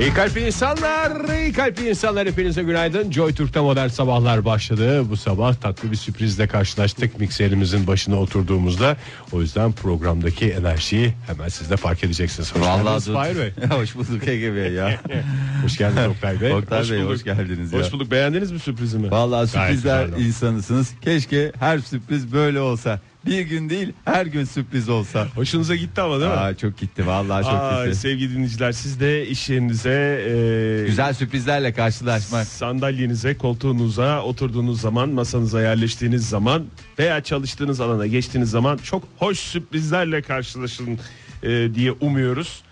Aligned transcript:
İyi 0.00 0.14
kalp 0.14 0.36
insanlar, 0.36 1.38
iyi 1.38 1.52
kalp 1.52 1.80
insanlar 1.80 2.28
hepinize 2.28 2.62
günaydın. 2.62 3.10
Joy 3.10 3.34
Türk'te 3.34 3.60
modern 3.60 3.88
sabahlar 3.88 4.44
başladı. 4.44 5.10
Bu 5.10 5.16
sabah 5.16 5.54
tatlı 5.54 5.90
bir 5.90 5.96
sürprizle 5.96 6.46
karşılaştık 6.46 7.20
mikserimizin 7.20 7.86
başına 7.86 8.16
oturduğumuzda. 8.16 8.96
O 9.32 9.40
yüzden 9.40 9.72
programdaki 9.72 10.50
enerjiyi 10.50 11.14
hemen 11.26 11.48
siz 11.48 11.70
de 11.70 11.76
fark 11.76 12.04
edeceksiniz. 12.04 12.54
Hoş 12.54 12.62
Vallahi 12.62 12.84
geldiniz. 12.84 13.06
Fahir 13.06 13.36
Bey. 13.36 13.52
hoş 13.78 13.94
bulduk 13.94 14.28
Ege 14.28 14.54
Bey 14.54 14.72
ya. 14.72 15.00
Hoş 15.64 15.78
geldiniz 15.78 16.06
Oktay 16.06 16.40
Bey. 16.40 16.52
Oktay 16.52 16.90
Bey 16.90 17.02
hoş 17.02 17.24
geldiniz 17.24 17.72
ya. 17.72 17.78
Hoş 17.78 17.92
bulduk. 17.92 18.10
Beğendiniz 18.10 18.52
mi 18.52 18.58
sürprizimi? 18.58 19.10
Vallahi 19.10 19.48
sürprizler 19.48 20.08
insanısınız. 20.08 20.90
Keşke 21.02 21.52
her 21.60 21.78
sürpriz 21.78 22.32
böyle 22.32 22.60
olsa. 22.60 23.00
Bir 23.26 23.40
gün 23.40 23.70
değil 23.70 23.92
her 24.04 24.26
gün 24.26 24.44
sürpriz 24.44 24.88
olsa. 24.88 25.26
Hoşunuza 25.34 25.76
gitti 25.76 26.00
ama 26.00 26.20
değil 26.20 26.30
mi? 26.30 26.36
Aa, 26.36 26.56
çok 26.56 26.78
gitti 26.78 27.06
vallahi 27.06 27.44
çok 27.44 27.52
Ay, 27.54 27.86
gitti. 27.86 27.98
sevgili 27.98 28.30
dinleyiciler 28.34 28.72
siz 28.72 29.00
de 29.00 29.26
iş 29.26 29.48
yerinize 29.48 29.90
e, 30.28 30.86
Güzel 30.86 31.14
sürprizlerle 31.14 31.72
karşılaşmak. 31.72 32.46
sandalyenize 32.46 33.34
koltuğunuza 33.36 34.22
oturduğunuz 34.22 34.80
zaman 34.80 35.08
masanıza 35.08 35.62
yerleştiğiniz 35.62 36.28
zaman 36.28 36.64
veya 36.98 37.22
çalıştığınız 37.22 37.80
alana 37.80 38.06
geçtiğiniz 38.06 38.50
zaman 38.50 38.76
çok 38.76 39.04
hoş 39.18 39.38
sürprizlerle 39.38 40.22
karşılaşın 40.22 40.98
e, 41.42 41.68
diye 41.74 41.92
umuyoruz. 41.92 42.62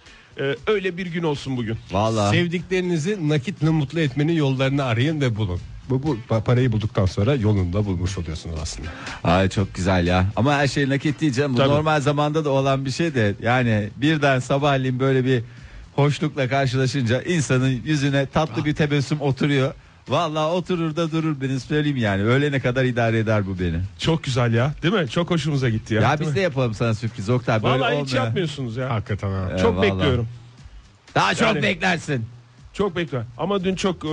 E, 0.40 0.56
öyle 0.66 0.96
bir 0.96 1.06
gün 1.06 1.22
olsun 1.22 1.56
bugün. 1.56 1.76
Vallahi 1.90 2.36
Sevdiklerinizi 2.36 3.28
nakitle 3.28 3.68
mutlu 3.70 4.00
etmenin 4.00 4.32
yollarını 4.32 4.84
arayın 4.84 5.20
ve 5.20 5.36
bulun. 5.36 5.60
Bu, 5.90 6.02
bu 6.02 6.16
pa- 6.28 6.42
parayı 6.44 6.72
bulduktan 6.72 7.06
sonra 7.06 7.34
yolunu 7.34 7.72
da 7.72 7.86
bulmuş 7.86 8.18
oluyorsunuz 8.18 8.56
aslında. 8.62 8.88
Ay 9.24 9.48
çok 9.48 9.74
güzel 9.74 10.06
ya. 10.06 10.26
Ama 10.36 10.54
her 10.54 10.66
şey 10.68 10.88
nakit 10.88 11.20
değil 11.20 11.32
canım. 11.32 11.52
Bu 11.52 11.56
Tabii. 11.56 11.68
normal 11.68 12.00
zamanda 12.00 12.44
da 12.44 12.50
olan 12.50 12.84
bir 12.84 12.90
şey 12.90 13.14
de. 13.14 13.34
Yani 13.42 13.88
birden 13.96 14.38
sabahleyin 14.38 15.00
böyle 15.00 15.24
bir 15.24 15.42
hoşlukla 15.96 16.48
karşılaşınca 16.48 17.22
insanın 17.22 17.80
yüzüne 17.84 18.26
tatlı 18.26 18.64
bir 18.64 18.74
tebessüm 18.74 19.20
oturuyor. 19.20 19.74
Vallahi 20.08 20.52
oturur 20.52 20.96
da 20.96 21.10
durur 21.12 21.40
beni 21.40 21.60
söyleyeyim 21.60 21.96
yani. 21.96 22.22
Öğlene 22.22 22.60
kadar 22.60 22.84
idare 22.84 23.18
eder 23.18 23.46
bu 23.46 23.58
beni. 23.58 23.80
Çok 23.98 24.24
güzel 24.24 24.54
ya 24.54 24.74
değil 24.82 24.94
mi? 24.94 25.08
Çok 25.08 25.30
hoşumuza 25.30 25.68
gitti 25.68 25.94
ya. 25.94 26.02
Ya 26.02 26.20
biz 26.20 26.34
de 26.34 26.40
yapalım 26.40 26.74
sana 26.74 26.94
sürpriz 26.94 27.30
Oktay. 27.30 27.62
Böyle 27.62 27.74
Vallahi 27.74 27.92
hiç 27.94 28.08
olmuyor. 28.08 28.24
yapmıyorsunuz 28.24 28.76
ya. 28.76 28.90
Hakikaten 28.90 29.30
ha. 29.30 29.46
Evet, 29.50 29.60
Çok 29.60 29.76
vallahi. 29.76 29.90
bekliyorum. 29.92 30.28
Daha 31.14 31.34
çok 31.34 31.48
Yani- 31.48 31.62
beklersin. 31.62 32.26
Çok 32.80 32.96
bekliyorum. 32.96 33.28
Ama 33.38 33.64
dün 33.64 33.74
çok 33.74 34.04
e, 34.04 34.08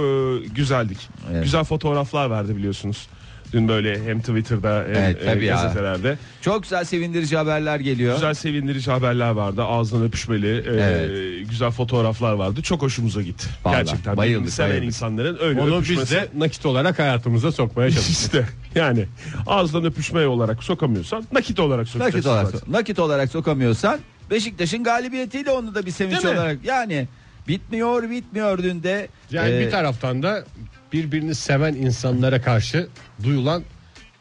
güzeldik. 0.56 0.98
Evet. 1.32 1.44
Güzel 1.44 1.64
fotoğraflar 1.64 2.30
verdi 2.32 2.58
biliyorsunuz. 2.58 3.08
Dün 3.54 3.68
böyle 3.68 4.04
hem 4.06 4.20
Twitter'da 4.20 4.84
hem 4.88 4.96
Evet, 5.04 5.22
e, 5.22 5.26
tabii 5.26 5.46
ya. 5.46 5.56
gazetelerde. 5.56 6.18
Çok 6.42 6.64
güzel 6.64 6.84
sevindirici 6.84 7.38
haberler 7.38 7.80
geliyor. 7.80 8.14
Güzel 8.16 8.34
sevindirici 8.34 8.92
haberler 8.92 9.30
vardı. 9.30 9.64
Ağzından 9.64 10.06
öpüşmeli 10.06 10.48
e, 10.48 10.64
Evet. 10.68 11.50
güzel 11.50 11.72
fotoğraflar 11.72 12.34
vardı. 12.34 12.62
Çok 12.62 12.82
hoşumuza 12.82 13.22
gitti. 13.22 13.48
Vallahi, 13.66 13.78
Gerçekten. 13.86 14.18
bayıldık, 14.18 14.54
seven 14.54 14.70
bayıldık. 14.70 14.88
insanların 14.88 15.38
öyle 15.42 15.62
Onu 15.62 15.78
öpüşmesi. 15.78 16.02
biz 16.02 16.12
de 16.12 16.28
nakit 16.38 16.66
olarak 16.66 17.00
hayatımıza 17.00 17.52
sokmaya 17.52 17.92
çalıştık. 17.92 18.16
işte 18.16 18.48
yani 18.76 19.06
ağızdan 19.48 19.86
öpüşme 19.86 20.28
olarak 20.28 20.64
sokamıyorsan 20.64 21.24
nakit 21.32 21.60
olarak 21.60 21.88
sokacaksın. 21.88 22.18
Nakit 22.18 22.28
olarak, 22.28 22.68
nakit 22.68 23.00
olarak 23.00 23.32
sokamıyorsan 23.32 24.00
Beşiktaş'ın 24.32 24.84
galibiyetiyle 24.84 25.52
onu 25.52 25.76
da 25.76 25.86
bir 25.86 25.92
sevinç 25.92 26.24
Değil 26.24 26.34
mi? 26.36 26.40
olarak 26.40 26.58
yani 26.66 27.08
bitmiyor 27.48 28.10
bitmiyor 28.10 28.64
dün 28.64 28.84
de 28.84 29.08
Yani 29.32 29.56
e, 29.56 29.60
bir 29.66 29.72
taraftan 29.72 30.24
da 30.24 30.46
birbirini 30.94 31.36
seven 31.36 31.74
insanlara 31.74 32.42
karşı 32.42 32.88
duyulan 33.24 33.64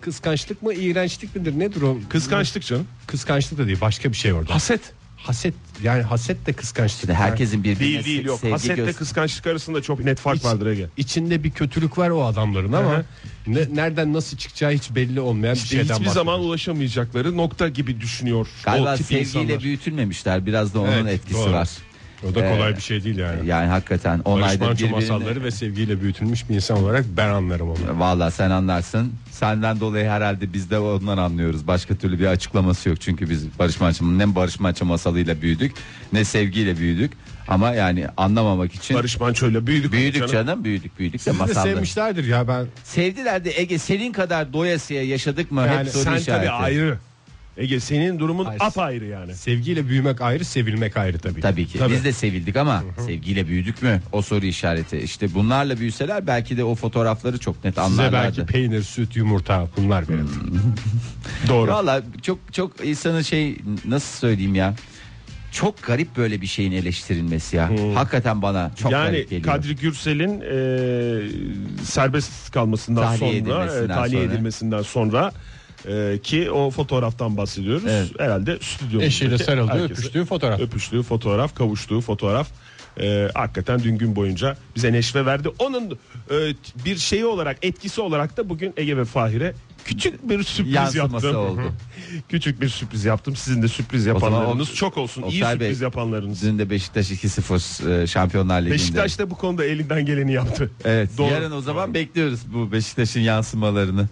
kıskançlık 0.01 0.63
mı, 0.63 0.75
iğrençlik 0.75 1.37
midir? 1.37 1.59
Nedir 1.59 1.83
o? 1.83 1.99
Kıskançlık 2.09 2.63
canım. 2.67 2.87
Kıskançlık 3.07 3.59
da 3.59 3.67
değil, 3.67 3.81
başka 3.81 4.11
bir 4.13 4.17
şey 4.17 4.33
orada. 4.33 4.55
Haset. 4.55 4.81
Haset 5.17 5.55
yani 5.83 6.03
haset 6.03 6.47
de 6.47 6.53
kıskançlık. 6.53 7.01
işte 7.01 7.15
herkesin 7.15 7.65
birbirine 7.65 7.81
Değil 7.81 8.05
değil 8.05 8.25
yok. 8.25 8.41
sevgi 8.41 8.53
Hasetle 8.53 8.75
göz- 8.85 8.97
kıskançlık 8.97 9.47
arasında 9.47 9.83
çok 9.83 10.05
net 10.05 10.19
fark 10.19 10.37
İç- 10.39 10.45
vardır 10.45 10.67
Ege. 10.67 10.87
İçinde 10.97 11.45
bir 11.45 11.51
kötülük 11.51 11.99
var 11.99 12.11
o 12.11 12.25
adamların 12.25 12.73
ama 12.73 13.03
ne, 13.47 13.61
nereden 13.75 14.13
nasıl 14.13 14.37
çıkacağı 14.37 14.71
hiç 14.73 14.95
belli 14.95 15.21
olmayan 15.21 15.55
bir 15.55 15.61
İşte 15.61 15.77
şeyden 15.77 15.95
hiçbir 15.95 16.07
zaman 16.09 16.41
ulaşamayacakları 16.41 17.37
nokta 17.37 17.69
gibi 17.69 18.01
düşünüyor 18.01 18.49
Galiba 18.65 18.95
o 18.95 18.97
tip 18.97 19.07
sevgiyle 19.07 19.41
insanlar. 19.43 19.63
büyütülmemişler. 19.63 20.47
Biraz 20.47 20.75
da 20.75 20.81
onun 20.81 20.93
Evet, 20.93 21.15
etkisi 21.15 21.35
doğru. 21.41 21.53
var. 21.53 21.69
O 22.31 22.35
da 22.35 22.49
kolay 22.55 22.73
Ee, 22.73 22.77
bir 22.77 22.81
şey 22.83 23.05
değil 23.05 23.19
yani. 23.19 23.47
Yani 23.47 23.67
hakikaten 23.69 24.21
on 24.25 24.41
Barış 24.41 24.61
Manço 24.61 24.75
birbirini... 24.75 24.91
masalları 24.95 25.45
ve 25.45 25.51
sevgiyle 25.51 26.01
büyütülmüş 26.01 26.49
bir 26.49 26.55
insan 26.55 26.79
olarak 26.83 27.05
ben 27.17 27.29
anlarım 27.29 27.69
onu. 27.71 27.77
Valla 28.01 28.31
sen 28.31 28.51
anlarsın. 28.51 29.13
Senden 29.31 29.81
dolayı 29.81 30.09
herhalde 30.09 30.53
biz 30.53 30.71
de 30.71 30.79
ondan 30.79 31.19
anlıyoruz. 31.19 31.67
Başka 31.67 31.95
türlü 31.95 32.19
bir 32.19 32.27
açıklaması 32.27 32.89
yok. 32.89 33.01
Çünkü 33.01 33.31
biz 33.31 33.59
Barış 33.59 33.81
Manço'nun 33.81 34.19
ne 34.19 34.35
Barış 34.35 34.61
Manço 34.61 34.85
masalıyla 34.85 35.43
büyüdük 35.43 35.73
ne 36.13 36.25
sevgiyle 36.25 36.77
büyüdük. 36.79 37.13
Ama 37.49 37.71
yani 37.75 38.07
anlamamak 38.17 38.75
için 38.75 38.97
Barış 38.97 39.21
Manço'yla 39.21 39.67
büyüdük. 39.67 39.93
büyüdük 39.93 40.21
canım. 40.29 40.33
canım. 40.33 40.65
büyüdük 40.65 40.99
büyüdük 40.99 41.15
de 41.21 41.25
Sizi 41.25 41.37
de 41.39 41.43
masalda. 41.43 41.63
sevmişlerdir 41.63 42.25
ya 42.25 42.49
ben. 42.49 42.67
Sevdiler 42.85 43.45
de 43.45 43.61
Ege 43.61 43.79
senin 43.79 44.13
kadar 44.13 44.53
doyasıya 44.53 45.03
yaşadık 45.05 45.51
mı? 45.53 45.61
Yani 45.61 45.79
Hep 45.79 45.89
soru 45.89 46.03
Sen 46.03 46.13
tabii 46.13 46.21
işareti. 46.21 46.51
ayrı. 46.51 46.99
Ege 47.57 47.81
senin 47.81 48.19
durumun 48.19 48.45
Hayır. 48.45 48.61
apayrı 48.65 49.05
yani. 49.05 49.35
Sevgiyle 49.35 49.89
büyümek 49.89 50.21
ayrı, 50.21 50.45
sevilmek 50.45 50.97
ayrı 50.97 51.19
tabii. 51.19 51.41
Tabii 51.41 51.67
ki. 51.67 51.79
Tabii. 51.79 51.93
Biz 51.93 52.05
de 52.05 52.13
sevildik 52.13 52.57
ama 52.57 52.85
sevgiyle 53.07 53.49
büyüdük 53.49 53.83
mü? 53.83 54.03
O 54.13 54.23
soru 54.23 54.47
işareti. 54.47 54.99
İşte 54.99 55.35
bunlarla 55.35 55.79
büyüseler 55.79 56.27
belki 56.27 56.57
de 56.57 56.65
o 56.65 56.75
fotoğrafları 56.75 57.39
çok 57.39 57.65
net 57.65 57.75
Size 57.75 57.81
anlarlardı. 57.87 58.39
belki 58.39 58.53
peynir, 58.53 58.83
süt, 58.83 59.17
yumurta 59.17 59.69
bunlar 59.77 60.09
benim. 60.09 60.31
Doğru. 61.49 61.71
Valla 61.71 62.03
çok 62.23 62.39
çok 62.53 62.85
insanın 62.85 63.23
şey 63.23 63.57
nasıl 63.85 64.19
söyleyeyim 64.19 64.55
ya. 64.55 64.75
Çok 65.53 65.83
garip 65.83 66.17
böyle 66.17 66.41
bir 66.41 66.47
şeyin 66.47 66.73
eleştirilmesi 66.73 67.57
ya. 67.57 67.71
Hakikaten 67.95 68.43
bana 68.43 68.71
çok 68.83 68.93
yani 68.93 69.11
garip 69.11 69.31
geliyor. 69.31 69.55
Kadri 69.55 69.77
Gürsel'in 69.77 70.41
e, 70.41 71.85
serbest 71.85 72.51
kalmasından 72.51 73.03
Tahliye 73.03 73.41
sonra, 73.41 73.65
edilmesinden 73.65 73.85
e, 73.85 73.97
tahliye 73.97 74.23
sonra. 74.23 74.35
edilmesinden 74.35 74.83
sonra 74.83 75.33
e, 75.89 76.19
ki 76.23 76.51
o 76.51 76.71
fotoğraftan 76.71 77.37
bahsediyoruz. 77.37 77.83
Evet. 77.89 78.09
Herhalde 78.19 78.59
stüdyomuzda 78.61 79.07
Eşiyle 79.07 79.39
sarıldığı, 79.39 79.85
öpüştüğü 79.85 80.25
fotoğraf. 80.25 80.61
Öpüştüğü 80.61 81.03
fotoğraf, 81.03 81.55
kavuştuğu 81.55 82.01
fotoğraf. 82.01 82.49
E, 83.01 83.29
hakikaten 83.35 83.83
dün 83.83 83.99
gün 83.99 84.17
boyunca 84.17 84.57
bize 84.77 84.93
neşve 84.93 85.27
verdi. 85.27 85.49
Onun 85.59 85.99
bir 86.85 86.97
şeyi 86.97 87.27
olarak, 87.27 87.59
etkisi 87.63 88.01
olarak 88.01 88.37
da 88.37 88.49
bugün 88.49 88.75
Ege 88.77 88.97
ve 88.97 89.05
Fahir'e 89.05 89.55
küçük 89.85 90.29
bir 90.29 90.43
sürpriz 90.43 90.75
Yansıması 90.75 91.27
yaptım. 91.27 91.43
oldu. 91.43 91.73
küçük 92.29 92.61
bir 92.61 92.69
sürpriz 92.69 93.05
yaptım. 93.05 93.37
Sizin 93.37 93.63
de 93.63 93.69
sürpriz 93.69 94.07
yapanlarınız 94.07 94.71
o- 94.71 94.75
çok 94.75 94.97
olsun. 94.97 95.23
İyi 95.23 95.43
Oktay 95.43 95.53
sürpriz 95.53 95.81
Bey, 95.81 95.85
yapanlarınız. 95.85 96.43
Dün 96.43 96.59
de 96.59 96.71
Beşiktaş 96.71 97.11
2-0 97.11 98.03
e, 98.03 98.07
Şampiyonlar 98.07 98.61
Ligi'nde. 98.61 98.75
Beşiktaş 98.75 99.19
da 99.19 99.31
bu 99.31 99.35
konuda 99.35 99.65
elinden 99.65 100.07
geleni 100.07 100.33
yaptı. 100.33 100.71
Evet. 100.85 101.11
Doğru. 101.19 101.33
Yarın 101.33 101.53
o 101.53 101.61
zaman 101.61 101.95
bekliyoruz 101.95 102.41
bu 102.55 102.73
Beşiktaş'ın 102.73 103.21
yansımalarını. 103.21 104.09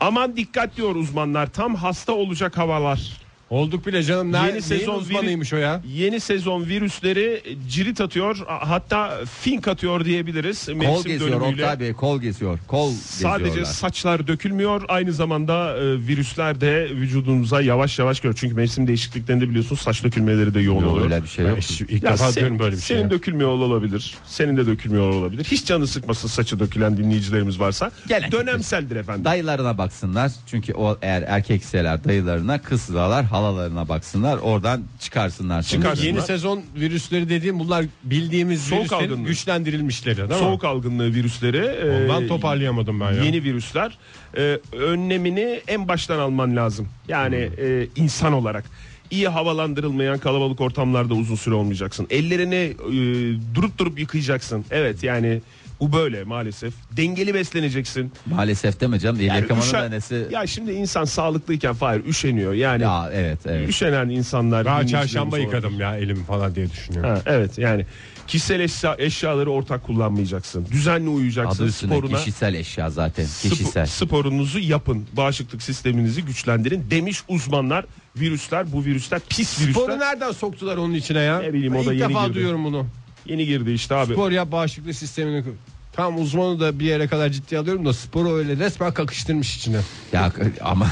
Aman 0.00 0.36
dikkat 0.36 0.76
diyor 0.76 0.94
uzmanlar. 0.94 1.46
Tam 1.52 1.74
hasta 1.74 2.12
olacak 2.12 2.58
havalar. 2.58 3.25
Olduk 3.50 3.86
bile 3.86 4.02
canım. 4.02 4.32
Ne, 4.32 4.46
Yeni 4.46 4.62
sezon 4.62 4.94
uzmanıymış 4.98 5.52
o 5.52 5.56
ya? 5.56 5.80
Yeni 5.94 6.20
sezon 6.20 6.66
virüsleri 6.66 7.42
cirit 7.68 8.00
atıyor. 8.00 8.36
Hatta 8.46 9.18
fink 9.40 9.68
atıyor 9.68 10.04
diyebiliriz. 10.04 10.66
Kol 10.66 10.74
Mevsim 10.74 11.12
geziyor 11.12 11.30
dönümüyle. 11.30 11.62
Oktay 11.62 11.80
Bey 11.80 11.92
kol 11.92 12.20
geziyor. 12.20 12.58
Kol 12.68 12.92
Sadece 12.92 13.44
geziyorlar. 13.44 13.72
saçlar 13.72 14.26
dökülmüyor. 14.26 14.82
Aynı 14.88 15.12
zamanda 15.12 15.76
e, 15.76 15.82
virüsler 15.98 16.60
de 16.60 16.88
vücudunuza 16.90 17.60
yavaş 17.60 17.98
yavaş 17.98 18.20
görüyor. 18.20 18.38
Çünkü 18.40 18.54
mevsim 18.54 18.86
değişikliklerinde 18.86 19.48
biliyorsunuz 19.50 19.80
saç 19.80 20.04
dökülmeleri 20.04 20.54
de 20.54 20.60
yoğun 20.60 20.82
Yok, 20.82 20.92
oluyor. 20.92 21.04
öyle 21.04 21.22
bir 21.22 21.28
şey 21.28 21.44
yok. 21.46 21.58
Ben 21.80 21.94
ilk 21.96 22.02
Ya 22.02 22.12
defa 22.12 22.32
sen- 22.32 22.58
böyle 22.58 22.76
bir 22.76 22.80
şey. 22.80 22.96
Senin 22.96 23.02
ya. 23.08 23.10
dökülmüyor 23.10 23.50
olabilir. 23.50 24.14
Senin 24.26 24.56
de 24.56 24.66
dökülmüyor 24.66 25.10
olabilir. 25.10 25.44
Hiç 25.44 25.64
canı 25.66 25.86
sıkmasın 25.86 26.28
saçı 26.28 26.58
dökülen 26.60 26.96
dinleyicilerimiz 26.96 27.60
varsa. 27.60 27.90
Gelen 28.08 28.32
Dönemseldir 28.32 28.96
efendim. 28.96 29.24
Dayılarına 29.24 29.78
baksınlar. 29.78 30.32
Çünkü 30.46 30.74
o 30.74 30.98
eğer 31.02 31.22
erkekseler 31.26 32.04
dayılarına, 32.04 32.62
kızlar 32.62 33.24
halalarına 33.36 33.88
baksınlar. 33.88 34.38
Oradan 34.38 34.82
çıkarsınlar. 35.00 35.62
Çıkar. 35.62 35.88
sonucu. 35.88 36.06
Yeni 36.06 36.22
sezon 36.22 36.62
virüsleri 36.76 37.28
dediğim 37.28 37.58
bunlar 37.58 37.84
bildiğimiz 38.04 38.62
Soğuk 38.62 38.80
virüslerin 38.80 39.02
algınlığı. 39.10 39.28
güçlendirilmişleri 39.28 40.16
değil 40.16 40.28
mi? 40.28 40.34
Soğuk 40.36 40.64
algınlığı 40.64 41.14
virüsleri. 41.14 41.56
e, 41.56 42.02
Ondan 42.04 42.26
toparlayamadım 42.28 43.00
ben 43.00 43.12
ya. 43.12 43.24
Yeni 43.24 43.42
virüsler. 43.44 43.98
E, 44.36 44.58
önlemini 44.72 45.60
en 45.68 45.88
baştan 45.88 46.18
alman 46.18 46.56
lazım. 46.56 46.88
Yani 47.08 47.50
e, 47.58 47.86
insan 47.96 48.32
olarak. 48.32 48.64
iyi 49.10 49.28
havalandırılmayan 49.28 50.18
kalabalık 50.18 50.60
ortamlarda 50.60 51.14
uzun 51.14 51.34
süre 51.36 51.54
olmayacaksın. 51.54 52.06
Ellerini 52.10 52.54
e, 52.54 53.54
durup 53.54 53.78
durup 53.78 53.98
yıkayacaksın. 54.00 54.64
Evet 54.70 55.02
yani 55.02 55.40
Bu 55.80 55.92
böyle 55.92 56.24
maalesef. 56.24 56.74
Dengeli 56.96 57.34
besleneceksin. 57.34 58.12
Maalesef 58.26 58.80
deme 58.80 58.98
canım. 58.98 59.20
Yani 59.20 59.40
yıkamanın 59.40 59.66
üşen- 59.66 59.82
da 59.82 59.88
nesi? 59.88 60.26
Ya 60.30 60.46
şimdi 60.46 60.72
insan 60.72 61.04
sağlıklıyken 61.04 61.74
Fahir 61.74 62.04
üşeniyor. 62.04 62.52
Yani 62.52 62.82
Ya 62.82 63.10
evet 63.12 63.38
evet. 63.46 63.68
üşenen 63.68 64.08
insanlar. 64.08 64.64
Daha 64.64 64.86
çarşamba 64.86 65.38
yıkadım 65.38 65.80
ya 65.80 65.96
elimi 65.96 66.24
falan 66.24 66.54
diye 66.54 66.70
düşünüyorum. 66.70 67.10
Ha, 67.10 67.22
evet 67.26 67.58
yani 67.58 67.86
kişisel 68.26 68.60
eşya, 68.60 68.96
eşyaları 68.98 69.50
ortak 69.50 69.84
kullanmayacaksın. 69.84 70.66
Düzenli 70.72 71.08
uyuyacaksın. 71.08 71.64
Adı 71.64 71.72
sporuna, 71.72 72.16
kişisel 72.18 72.54
eşya 72.54 72.90
zaten. 72.90 73.26
Kişisel. 73.42 73.86
sporunuzu 73.86 74.58
yapın. 74.58 75.06
Bağışıklık 75.12 75.62
sisteminizi 75.62 76.24
güçlendirin 76.24 76.84
demiş 76.90 77.22
uzmanlar. 77.28 77.84
Virüsler 78.16 78.72
bu 78.72 78.84
virüsler 78.84 79.20
pis 79.28 79.60
virüsler. 79.60 79.82
Sporu 79.82 79.98
nereden 79.98 80.32
soktular 80.32 80.76
onun 80.76 80.94
içine 80.94 81.20
ya? 81.20 81.40
Ne 81.40 81.52
bileyim, 81.52 81.76
o 81.76 81.86
da 81.86 81.92
İlk 81.92 82.00
yeni 82.00 82.10
defa 82.10 82.22
girdi. 82.24 82.34
duyuyorum 82.34 82.64
bunu. 82.64 82.86
Yeni 83.28 83.46
girdi 83.46 83.70
işte 83.70 83.94
abi. 83.94 84.12
Spor 84.12 84.30
yap 84.30 84.52
bağışıklık 84.52 84.94
sistemini. 84.94 85.44
Tam 85.92 86.20
uzmanı 86.20 86.60
da 86.60 86.78
bir 86.78 86.84
yere 86.84 87.08
kadar 87.08 87.28
ciddiye 87.28 87.60
alıyorum 87.60 87.86
da 87.86 87.92
sporu 87.92 88.32
öyle 88.32 88.56
resmen 88.56 88.94
kakıştırmış 88.94 89.56
içine. 89.56 89.80
Ya 90.12 90.32
ama 90.60 90.86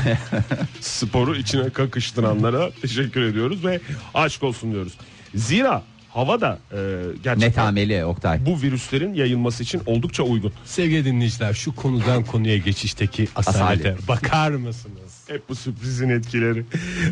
sporu 0.81 1.37
içine 1.37 1.71
kakıştıranlara 1.71 2.71
teşekkür 2.83 3.23
ediyoruz 3.23 3.65
ve 3.65 3.81
aşk 4.15 4.43
olsun 4.43 4.73
diyoruz. 4.73 4.93
Zira 5.35 5.83
hava 6.15 6.41
da 6.41 6.59
e, 6.73 6.77
gerçekten 7.23 7.41
netameli 7.41 8.05
Oktay. 8.05 8.47
bu 8.47 8.63
virüslerin 8.63 9.15
yayılması 9.15 9.63
için 9.63 9.83
oldukça 9.87 10.23
uygun. 10.23 10.53
Sevgili 10.65 11.05
dinleyiciler 11.05 11.53
şu 11.55 11.75
konudan 11.75 12.25
konuya 12.25 12.57
geçişteki 12.57 13.29
asalete 13.37 13.89
Asalet. 13.91 14.09
bakar 14.09 14.51
mısınız? 14.51 15.25
Hep 15.29 15.49
bu 15.49 15.55
sürprizin 15.55 16.09
etkileri. 16.09 16.65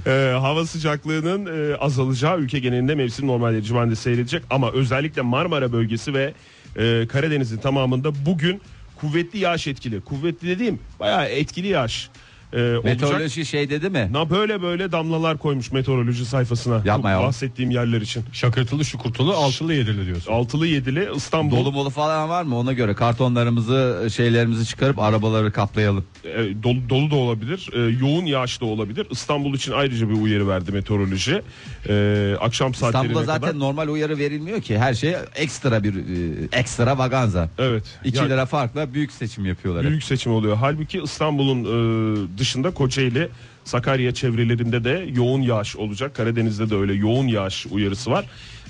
Ee, 0.07 0.35
hava 0.41 0.67
sıcaklığının 0.67 1.73
e, 1.73 1.77
azalacağı 1.77 2.39
ülke 2.39 2.59
genelinde 2.59 2.95
mevsim 2.95 3.27
normalleri 3.27 3.65
civarında 3.65 3.97
seyredecek 3.97 4.43
ama 4.51 4.71
özellikle 4.73 5.23
Marmara 5.23 5.73
bölgesi 5.73 6.15
ve 6.15 6.35
e, 6.77 7.07
Karadeniz'in 7.09 7.59
tamamında 7.59 8.27
bugün 8.27 8.61
kuvvetli 8.97 9.39
yağış 9.39 9.67
etkili. 9.67 10.01
Kuvvetli 10.01 10.49
dediğim 10.49 10.79
bayağı 11.01 11.25
etkili 11.27 11.67
yağış 11.69 12.09
e, 12.53 12.63
olacak. 12.63 12.85
Meteoroloji 12.85 13.47
şey 13.47 13.71
dedi 13.71 13.91
mi? 13.91 14.09
Na 14.13 14.31
böyle 14.31 14.63
böyle 14.63 14.93
damlalar 14.93 15.39
koymuş 15.39 15.73
meteoroloji 15.73 16.25
sayfasına. 16.25 16.83
Yapma 16.85 17.11
ya. 17.11 17.21
Bahsettiğim 17.21 17.71
yerler 17.71 18.01
için. 18.01 18.25
Şakırtılı 18.33 18.85
şukurtulu 18.85 19.33
altılı 19.35 19.75
yedili 19.75 20.07
diyorsun. 20.07 20.33
Altılı 20.33 20.67
yedili 20.67 21.09
İstanbul 21.17 21.57
Dolu 21.57 21.73
molu 21.73 21.91
falan 21.91 22.29
var 22.29 22.43
mı? 22.43 22.59
Ona 22.59 22.73
göre 22.73 22.95
kartonlarımızı 22.95 24.09
şeylerimizi 24.15 24.67
çıkarıp 24.67 24.99
arabaları 24.99 25.53
kaplayalım. 25.53 26.05
e, 26.25 26.63
dolu, 26.63 26.89
dolu 26.89 27.11
da 27.11 27.17
olabilir, 27.17 27.69
e, 27.73 27.79
yoğun 28.07 28.27
yağış 28.27 28.61
da 28.61 28.65
olabilir. 28.65 29.07
İstanbul 29.11 29.55
için 29.55 29.73
ayrıca 29.73 30.09
bir 30.09 30.15
uyarı 30.15 30.49
verdi 30.49 30.73
meteoroloji. 30.73 31.43
E, 31.89 32.35
akşam 32.41 32.75
saatlerine 32.75 33.07
İstanbul'da 33.07 33.25
zaten 33.25 33.41
kadar. 33.49 33.59
normal 33.59 33.89
uyarı 33.89 34.19
verilmiyor 34.19 34.61
ki. 34.63 34.79
Her 34.79 34.95
şey 34.95 35.17
ekstra 35.37 35.83
bir 35.83 35.95
e, 35.95 36.49
ekstra 36.53 36.99
vaganza. 36.99 37.49
Evet. 37.59 37.85
2 38.05 38.19
Yani- 38.19 38.31
lira 38.31 38.47
farkla 38.47 38.95
büyük 38.95 39.13
seçim 39.13 39.45
yapıyorlar. 39.47 39.85
hep. 39.85 39.91
Büyük 39.91 40.05
seçim 40.05 40.33
oluyor. 40.33 40.57
Halbuki 40.57 40.99
İstanbul'un 41.05 41.65
e, 41.65 42.39
dışında 42.39 42.71
Kocaeli, 42.71 43.29
Sakarya 43.65 44.15
çevrelerinde 44.15 44.85
de 44.85 45.07
yoğun 45.15 45.41
yağış 45.43 45.77
olacak. 45.77 46.15
Karadeniz'de 46.15 46.71
de 46.71 46.75
öyle 46.77 46.95
yoğun 46.95 47.27
yağış 47.27 47.67
uyarısı 47.71 48.11
var. 48.11 48.25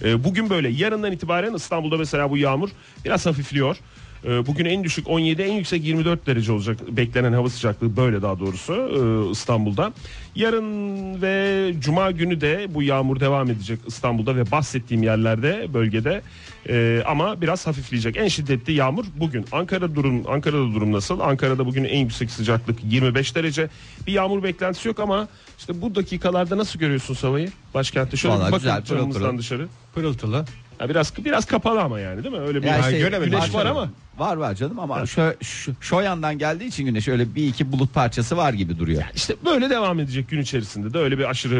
E, 0.04 0.24
bugün 0.24 0.50
böyle. 0.50 0.68
Yarından 0.68 1.12
itibaren 1.12 1.54
İstanbul'da 1.54 1.96
mesela 1.96 2.30
bu 2.30 2.36
yağmur 2.36 2.68
biraz 3.04 3.26
hafifliyor. 3.26 3.76
E, 4.24 4.46
bugün 4.46 4.64
en 4.64 4.84
düşük 4.84 5.08
17, 5.08 5.42
en 5.42 5.52
yüksek 5.52 5.84
24 5.84 6.26
derece 6.26 6.52
olacak. 6.52 6.78
Beklenen 6.88 7.32
hava 7.32 7.48
sıcaklığı 7.48 7.96
böyle 7.96 8.22
daha 8.22 8.38
doğrusu 8.38 8.72
e, 8.74 9.30
İstanbul'da. 9.30 9.92
Yarın 10.34 11.22
ve 11.22 11.72
Cuma 11.80 12.10
günü 12.10 12.40
de 12.40 12.66
bu 12.70 12.82
yağmur 12.82 13.20
devam 13.20 13.50
edecek 13.50 13.78
İstanbul'da 13.86 14.36
ve 14.36 14.50
bahsettiğim 14.50 15.02
yerlerde, 15.02 15.66
bölgede. 15.74 16.22
E, 16.68 17.02
ama 17.06 17.40
biraz 17.40 17.66
hafifleyecek. 17.66 18.16
En 18.16 18.28
şiddetli 18.28 18.72
yağmur 18.72 19.04
bugün. 19.16 19.44
Ankara 19.52 19.94
durum 19.94 20.22
Ankara'da 20.28 20.74
durum 20.74 20.92
nasıl? 20.92 21.20
Ankara'da 21.20 21.66
bugün 21.66 21.84
en 21.84 21.98
yüksek 21.98 22.30
sıcaklık 22.30 22.78
25 22.84 23.34
derece. 23.34 23.68
Bir 24.06 24.12
yağmur 24.12 24.42
beklentisi 24.42 24.88
yok 24.88 25.00
ama 25.00 25.28
işte 25.58 25.82
bu 25.82 25.94
dakikalarda 25.94 26.58
nasıl 26.58 26.78
görüyorsun 26.78 27.14
havayı? 27.14 27.50
Başkentte 27.74 28.16
şöyle 28.16 28.34
Vallahi 28.34 28.46
bir 28.48 28.52
bakın 28.52 28.58
güzel, 28.82 28.84
pırıl 28.84 29.12
pırıl. 29.12 29.38
dışarı. 29.38 29.68
Pırıltılı. 29.94 30.44
Ya 30.82 30.88
biraz 30.88 31.12
biraz 31.24 31.44
kapalı 31.44 31.80
ama 31.80 32.00
yani 32.00 32.24
değil 32.24 32.34
mi? 32.34 32.40
Öyle 32.40 32.62
bir 32.62 32.66
Ya 32.66 32.78
işte 32.78 32.98
göremedim. 32.98 33.30
güneş 33.32 33.54
var 33.54 33.62
canım. 33.64 33.76
ama 33.76 33.90
Var 34.18 34.36
var 34.36 34.54
canım 34.54 34.78
ama 34.78 35.06
şu, 35.06 35.34
şu, 35.42 35.72
şu 35.80 36.00
yandan 36.00 36.38
geldiği 36.38 36.64
için 36.64 36.84
güneş 36.84 37.08
öyle 37.08 37.34
bir 37.34 37.46
iki 37.48 37.72
bulut 37.72 37.94
parçası 37.94 38.36
var 38.36 38.52
gibi 38.52 38.78
duruyor. 38.78 39.02
işte 39.14 39.34
böyle 39.44 39.70
devam 39.70 40.00
edecek 40.00 40.28
gün 40.28 40.40
içerisinde 40.40 40.94
de 40.94 40.98
öyle 40.98 41.18
bir 41.18 41.30
aşırı 41.30 41.56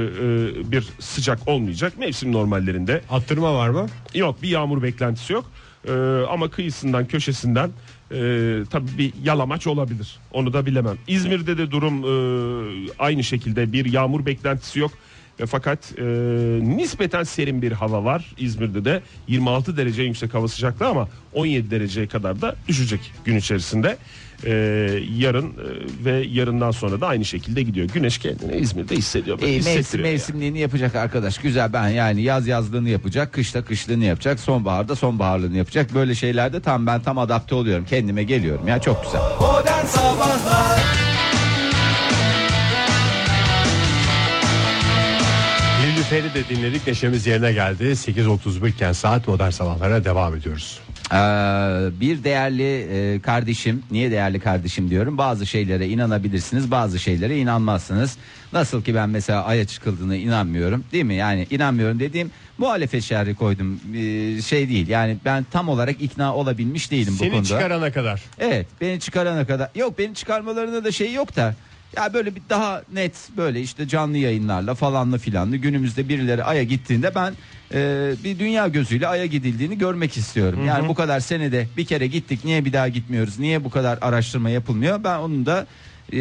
e, 0.66 0.72
bir 0.72 0.88
sıcak 1.00 1.48
olmayacak. 1.48 1.98
Mevsim 1.98 2.32
normallerinde 2.32 3.00
Attırma 3.10 3.54
var 3.54 3.68
mı? 3.68 3.86
yok 4.14 4.42
bir 4.42 4.48
yağmur 4.48 4.82
beklentisi 4.82 5.32
yok. 5.32 5.44
E, 5.88 5.92
ama 6.30 6.50
kıyısından 6.50 7.06
köşesinden 7.06 7.70
e, 8.10 8.20
tabii 8.70 8.98
bir 8.98 9.12
yalamaç 9.24 9.66
olabilir. 9.66 10.18
Onu 10.32 10.52
da 10.52 10.66
bilemem. 10.66 10.96
İzmir'de 11.08 11.58
de 11.58 11.70
durum 11.70 11.98
e, 12.04 12.88
aynı 12.98 13.24
şekilde 13.24 13.72
bir 13.72 13.92
yağmur 13.92 14.26
beklentisi 14.26 14.78
yok. 14.80 14.90
Ve 15.40 15.46
fakat 15.46 15.78
e, 15.98 16.04
nispeten 16.62 17.22
serin 17.22 17.62
bir 17.62 17.72
hava 17.72 18.04
var 18.04 18.34
İzmir'de 18.38 18.84
de 18.84 19.02
26 19.28 19.76
derece 19.76 20.02
yüksek 20.02 20.34
hava 20.34 20.48
sıcaklığı 20.48 20.86
ama 20.86 21.08
17 21.32 21.70
dereceye 21.70 22.06
kadar 22.06 22.40
da 22.40 22.56
düşecek 22.68 23.00
gün 23.24 23.36
içerisinde. 23.36 23.96
E, 24.46 24.50
yarın 25.18 25.46
e, 25.46 26.04
ve 26.04 26.26
yarından 26.30 26.70
sonra 26.70 27.00
da 27.00 27.06
aynı 27.06 27.24
şekilde 27.24 27.62
gidiyor. 27.62 27.88
Güneş 27.88 28.18
kendini 28.18 28.56
İzmir'de 28.56 28.96
hissediyor. 28.96 29.38
İyi, 29.42 29.62
mevsim 29.62 30.00
yani. 30.00 30.10
mevsimliğini 30.10 30.58
yapacak 30.58 30.94
arkadaş. 30.94 31.38
Güzel 31.38 31.72
ben 31.72 31.88
yani 31.88 32.22
yaz 32.22 32.46
yazlığını 32.46 32.88
yapacak, 32.88 33.32
kışta 33.32 33.64
kışlığını 33.64 34.04
yapacak, 34.04 34.40
sonbaharda 34.40 34.96
sonbaharlığını 34.96 35.56
yapacak. 35.56 35.94
Böyle 35.94 36.14
şeylerde 36.14 36.60
tam 36.60 36.86
ben 36.86 37.02
tam 37.02 37.18
adapte 37.18 37.54
oluyorum. 37.54 37.84
Kendime 37.84 38.22
geliyorum. 38.22 38.68
Ya 38.68 38.78
çok 38.78 39.04
güzel. 39.04 39.20
Modern 39.40 39.86
Sabahlar 39.86 41.11
Nilüfer'i 46.12 46.34
de 46.34 46.48
dinledik 46.48 46.86
neşemiz 46.86 47.26
yerine 47.26 47.52
geldi. 47.52 47.84
8.31 47.84 48.68
iken 48.68 48.92
saat 48.92 49.28
modern 49.28 49.50
sabahlara 49.50 50.04
devam 50.04 50.36
ediyoruz. 50.36 50.80
Ee, 51.12 51.16
bir 52.00 52.24
değerli 52.24 52.88
e, 52.92 53.20
kardeşim, 53.20 53.82
niye 53.90 54.10
değerli 54.10 54.40
kardeşim 54.40 54.90
diyorum? 54.90 55.18
Bazı 55.18 55.46
şeylere 55.46 55.88
inanabilirsiniz, 55.88 56.70
bazı 56.70 56.98
şeylere 56.98 57.38
inanmazsınız. 57.38 58.16
Nasıl 58.52 58.82
ki 58.82 58.94
ben 58.94 59.08
mesela 59.10 59.44
aya 59.44 59.66
çıkıldığına 59.66 60.16
inanmıyorum, 60.16 60.84
değil 60.92 61.04
mi? 61.04 61.14
Yani 61.14 61.46
inanmıyorum 61.50 62.00
dediğim 62.00 62.30
muhalefet 62.58 63.02
şerri 63.02 63.34
koydum 63.34 63.80
Ee, 63.94 64.42
şey 64.42 64.68
değil. 64.68 64.88
Yani 64.88 65.16
ben 65.24 65.46
tam 65.50 65.68
olarak 65.68 66.02
ikna 66.02 66.34
olabilmiş 66.34 66.90
değilim 66.90 67.12
bu 67.14 67.18
Seni 67.18 67.30
konuda. 67.30 67.48
çıkarana 67.48 67.92
kadar. 67.92 68.22
Evet 68.38 68.66
beni 68.80 69.00
çıkarana 69.00 69.46
kadar 69.46 69.70
yok 69.74 69.98
beni 69.98 70.14
çıkarmalarına 70.14 70.84
da 70.84 70.92
şey 70.92 71.12
yok 71.12 71.36
da 71.36 71.54
ya 71.96 72.14
böyle 72.14 72.34
bir 72.34 72.42
daha 72.50 72.82
net 72.92 73.14
böyle 73.36 73.60
işte 73.60 73.88
canlı 73.88 74.18
yayınlarla 74.18 74.74
falanlı 74.74 75.18
filanlı 75.18 75.56
günümüzde 75.56 76.08
birileri 76.08 76.44
aya 76.44 76.62
gittiğinde 76.62 77.14
ben 77.14 77.34
e, 77.74 78.12
bir 78.24 78.38
dünya 78.38 78.68
gözüyle 78.68 79.08
aya 79.08 79.26
gidildiğini 79.26 79.78
görmek 79.78 80.16
istiyorum. 80.16 80.66
Yani 80.66 80.88
bu 80.88 80.94
kadar 80.94 81.20
senede 81.20 81.68
bir 81.76 81.84
kere 81.84 82.06
gittik 82.06 82.44
niye 82.44 82.64
bir 82.64 82.72
daha 82.72 82.88
gitmiyoruz 82.88 83.38
niye 83.38 83.64
bu 83.64 83.70
kadar 83.70 83.98
araştırma 84.00 84.50
yapılmıyor 84.50 85.04
ben 85.04 85.18
onun 85.18 85.46
da 85.46 85.66
e, 86.12 86.18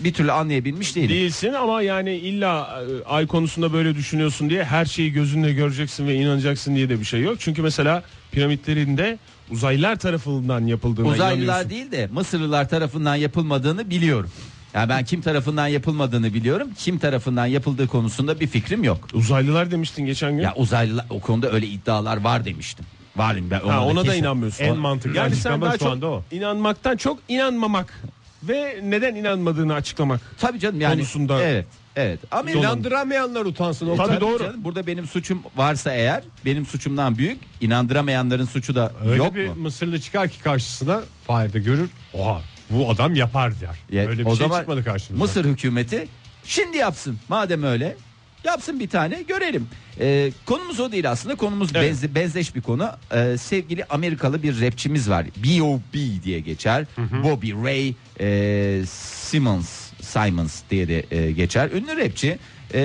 bir 0.00 0.12
türlü 0.12 0.32
anlayabilmiş 0.32 0.96
değilim. 0.96 1.08
Değilsin 1.08 1.52
ama 1.52 1.82
yani 1.82 2.14
illa 2.14 2.82
e, 2.82 3.04
ay 3.04 3.26
konusunda 3.26 3.72
böyle 3.72 3.94
düşünüyorsun 3.94 4.50
diye 4.50 4.64
her 4.64 4.84
şeyi 4.84 5.12
gözünle 5.12 5.52
göreceksin 5.52 6.06
ve 6.08 6.14
inanacaksın 6.14 6.74
diye 6.76 6.88
de 6.88 7.00
bir 7.00 7.04
şey 7.04 7.20
yok. 7.20 7.36
Çünkü 7.40 7.62
mesela 7.62 8.02
piramitlerin 8.32 8.96
de 8.96 9.18
uzaylılar 9.50 9.96
tarafından 9.96 10.66
yapıldığına 10.66 11.08
Uzaylılar 11.08 11.70
değil 11.70 11.92
de 11.92 12.08
Mısırlılar 12.12 12.68
tarafından 12.68 13.14
yapılmadığını 13.14 13.90
biliyorum. 13.90 14.30
Yani 14.74 14.88
ben 14.88 15.04
kim 15.04 15.20
tarafından 15.20 15.66
yapılmadığını 15.66 16.34
biliyorum. 16.34 16.68
Kim 16.78 16.98
tarafından 16.98 17.46
yapıldığı 17.46 17.86
konusunda 17.86 18.40
bir 18.40 18.46
fikrim 18.46 18.84
yok. 18.84 19.08
Uzaylılar 19.12 19.70
demiştin 19.70 20.06
geçen 20.06 20.32
gün. 20.36 20.42
Ya 20.42 20.54
uzaylılar 20.56 21.06
o 21.10 21.20
konuda 21.20 21.50
öyle 21.52 21.66
iddialar 21.66 22.16
var 22.16 22.44
demiştim. 22.44 22.84
Varım 23.16 23.50
ben 23.50 23.60
ha, 23.60 23.84
ona 23.86 24.00
da 24.00 24.04
kesin- 24.04 24.18
inanmıyorsun. 24.20 24.64
En 24.64 24.76
mantıklı 24.76 25.16
Yani 25.18 25.36
sen 25.36 25.60
daha 25.60 25.72
şu 25.72 25.78
çok 25.78 25.92
anda 25.92 26.06
o. 26.06 26.22
inanmaktan 26.30 26.96
çok 26.96 27.18
inanmamak 27.28 28.02
ve 28.42 28.80
neden 28.82 29.14
inanmadığını 29.14 29.74
açıklamak. 29.74 30.20
Tabii 30.38 30.58
canım 30.60 30.80
yani. 30.80 30.94
konusunda- 31.00 31.42
Evet. 31.42 31.66
Evet. 31.96 32.20
Ama 32.30 32.50
İnandıramayanlar 32.50 33.44
utansın. 33.44 33.86
Tabii 33.86 34.00
Oktay. 34.02 34.20
doğru. 34.20 34.38
canım, 34.38 34.64
burada 34.64 34.86
benim 34.86 35.06
suçum 35.06 35.42
varsa 35.56 35.92
eğer 35.92 36.22
benim 36.44 36.66
suçumdan 36.66 37.18
büyük 37.18 37.38
inandıramayanların 37.60 38.44
suçu 38.44 38.74
da 38.74 38.92
Öyle 39.04 39.16
yok 39.16 39.34
bir 39.34 39.48
mu? 39.48 39.54
Mısırlı 39.54 40.00
çıkar 40.00 40.28
ki 40.28 40.42
karşısına 40.42 41.00
Fahir 41.26 41.52
de 41.52 41.58
görür. 41.58 41.90
Oha 42.14 42.40
bu 42.70 42.90
adam 42.90 43.14
yapar 43.14 43.52
der. 43.60 43.96
Ya, 43.96 44.08
Öyle 44.08 44.18
bir 44.20 44.24
o 44.24 44.36
şey 44.36 44.46
zaman 44.46 44.58
çıkmadı 44.58 44.84
karşımıza. 44.84 45.24
Mısır 45.24 45.44
hükümeti 45.44 46.08
şimdi 46.44 46.76
yapsın. 46.76 47.18
Madem 47.28 47.62
öyle 47.62 47.96
yapsın 48.44 48.80
bir 48.80 48.88
tane 48.88 49.22
görelim. 49.22 49.68
Ee, 50.00 50.32
konumuz 50.46 50.80
o 50.80 50.92
değil 50.92 51.10
aslında. 51.10 51.34
Konumuz 51.34 51.70
Evet. 51.74 51.94
benze- 51.94 52.14
benzeş 52.14 52.54
bir 52.54 52.60
konu. 52.62 52.90
Ee, 53.14 53.36
sevgili 53.38 53.84
Amerikalı 53.84 54.42
bir 54.42 54.60
rapçimiz 54.60 55.10
var. 55.10 55.26
B.O.B 55.36 56.22
diye 56.24 56.40
geçer. 56.40 56.86
Bobby 57.24 57.52
Ray 57.52 57.94
e, 58.20 58.86
Simmons 58.86 59.90
Simons 60.00 60.62
diye 60.70 60.88
de 60.88 61.04
e, 61.10 61.32
geçer. 61.32 61.70
Ünlü 61.70 61.96
rapçi. 61.96 62.38
e, 62.74 62.80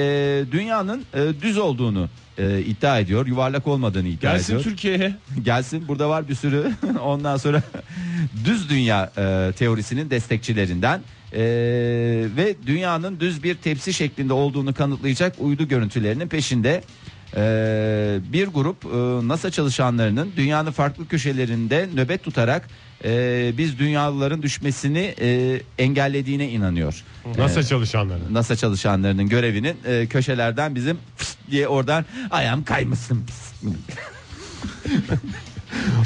dünyanın 0.51 1.05
e, 1.13 1.41
düz 1.41 1.57
olduğunu 1.57 2.09
e, 2.37 2.61
iddia 2.61 2.99
ediyor. 2.99 3.27
Yuvarlak 3.27 3.67
olmadığını 3.67 4.07
iddia 4.07 4.31
Gelsin 4.31 4.53
ediyor. 4.53 4.63
Türkiye'ye. 4.63 5.15
Gelsin 5.43 5.87
burada 5.87 6.09
var 6.09 6.27
bir 6.27 6.35
sürü 6.35 6.71
ondan 7.03 7.37
sonra 7.37 7.63
düz 8.45 8.69
dünya 8.69 9.11
e, 9.17 9.51
teorisinin 9.57 10.09
destekçilerinden 10.09 11.01
e, 11.33 11.41
ve 12.37 12.55
dünyanın 12.67 13.19
düz 13.19 13.43
bir 13.43 13.55
tepsi 13.55 13.93
şeklinde 13.93 14.33
olduğunu 14.33 14.73
kanıtlayacak 14.73 15.35
uydu 15.39 15.67
görüntülerinin 15.67 16.27
peşinde 16.27 16.83
e, 17.35 18.19
bir 18.33 18.47
grup 18.47 18.85
e, 18.85 18.87
NASA 19.27 19.51
çalışanlarının 19.51 20.31
dünyanın 20.37 20.71
farklı 20.71 21.07
köşelerinde 21.07 21.89
nöbet 21.95 22.23
tutarak 22.23 22.69
e, 23.03 23.53
biz 23.57 23.79
dünyalıların 23.79 24.41
düşmesini 24.41 25.15
e, 25.21 25.61
engellediğine 25.77 26.49
inanıyor. 26.49 27.03
NASA 27.37 27.63
çalışanları. 27.63 28.33
NASA 28.33 28.55
çalışanlarının 28.55 29.29
görevinin 29.29 29.77
e, 29.85 30.07
köşelerden 30.07 30.75
bizim 30.75 30.97
fıst 31.17 31.37
diye 31.51 31.67
oradan 31.67 32.05
ayağım 32.31 32.63
kaymışsın 32.63 33.25
pıst. 33.25 33.55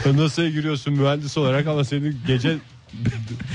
NASA'ya 0.17 0.49
giriyorsun 0.49 0.93
mühendis 0.93 1.37
olarak 1.37 1.67
ama 1.67 1.83
seni 1.83 2.13
gece 2.27 2.57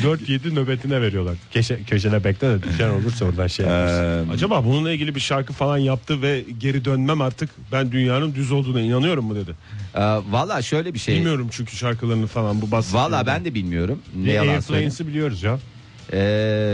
4-7 0.03 0.55
nöbetine 0.55 1.01
veriyorlar. 1.03 1.35
Köşe, 1.53 1.85
köşene 1.85 2.25
bekle 2.25 2.49
de 2.49 2.63
düşen 2.63 2.91
olursa 2.91 3.25
oradan 3.25 3.47
şey 3.47 3.67
yaparsın. 3.67 4.29
Acaba 4.29 4.65
bununla 4.65 4.93
ilgili 4.93 5.15
bir 5.15 5.21
şarkı 5.21 5.53
falan 5.53 5.79
yaptı 5.79 6.23
ve 6.23 6.45
geri 6.59 6.85
dönmem 6.85 7.21
artık 7.21 7.51
ben 7.73 7.93
dünyanın 7.93 8.35
düz 8.35 8.53
olduğuna 8.53 8.81
inanıyorum 8.81 9.25
mu 9.25 9.35
dedi. 9.37 9.51
E, 9.95 10.01
Valla 10.31 10.63
şöyle 10.63 10.95
bir 10.95 10.99
şey. 10.99 11.17
Bilmiyorum 11.17 11.49
çünkü 11.51 11.77
şarkılarını 11.77 12.27
falan 12.27 12.63
bu 12.63 12.71
bahsettiğim. 12.71 13.05
Valla 13.05 13.27
ben 13.27 13.45
de 13.45 13.55
bilmiyorum. 13.55 13.99
Ne 14.17 14.33
yalan 14.33 14.61
söyleyeyim. 14.61 14.93
Biliyoruz 15.01 15.43
ya. 15.43 15.59
Ee, 16.13 16.19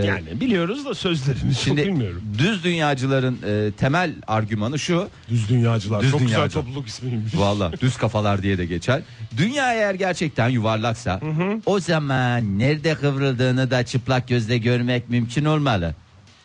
Yani 0.07 0.41
biliyoruz 0.41 0.85
da 0.85 0.95
sözlerini 0.95 1.55
çok 1.55 1.63
şimdi 1.63 1.87
bilmiyorum. 1.87 2.23
düz 2.39 2.65
dünyacıların 2.65 3.39
e, 3.47 3.73
temel 3.73 4.15
argümanı 4.27 4.79
şu. 4.79 5.09
Düz 5.29 5.49
dünyacılar. 5.49 6.03
Düz 6.03 6.11
çok 6.11 6.21
dünyacı. 6.21 6.35
güzel 6.45 6.51
topluluk 6.51 6.89
ismiymiş. 6.89 7.35
Valla 7.37 7.73
düz 7.81 7.97
kafalar 7.97 8.43
diye 8.43 8.59
de 8.59 8.67
geçer. 8.67 9.03
Dünya 9.37 9.75
eğer 9.75 9.95
gerçekten 9.95 10.49
yuvarlaksa 10.49 11.21
o 11.67 11.81
zaman 11.81 12.59
nerede 12.59 12.95
kıvrıldığını 12.95 13.71
da 13.71 13.83
çıplak 13.85 14.29
gözle 14.29 14.59
görmek 14.59 15.11
mümkün 15.11 15.45
olmalı 15.45 15.95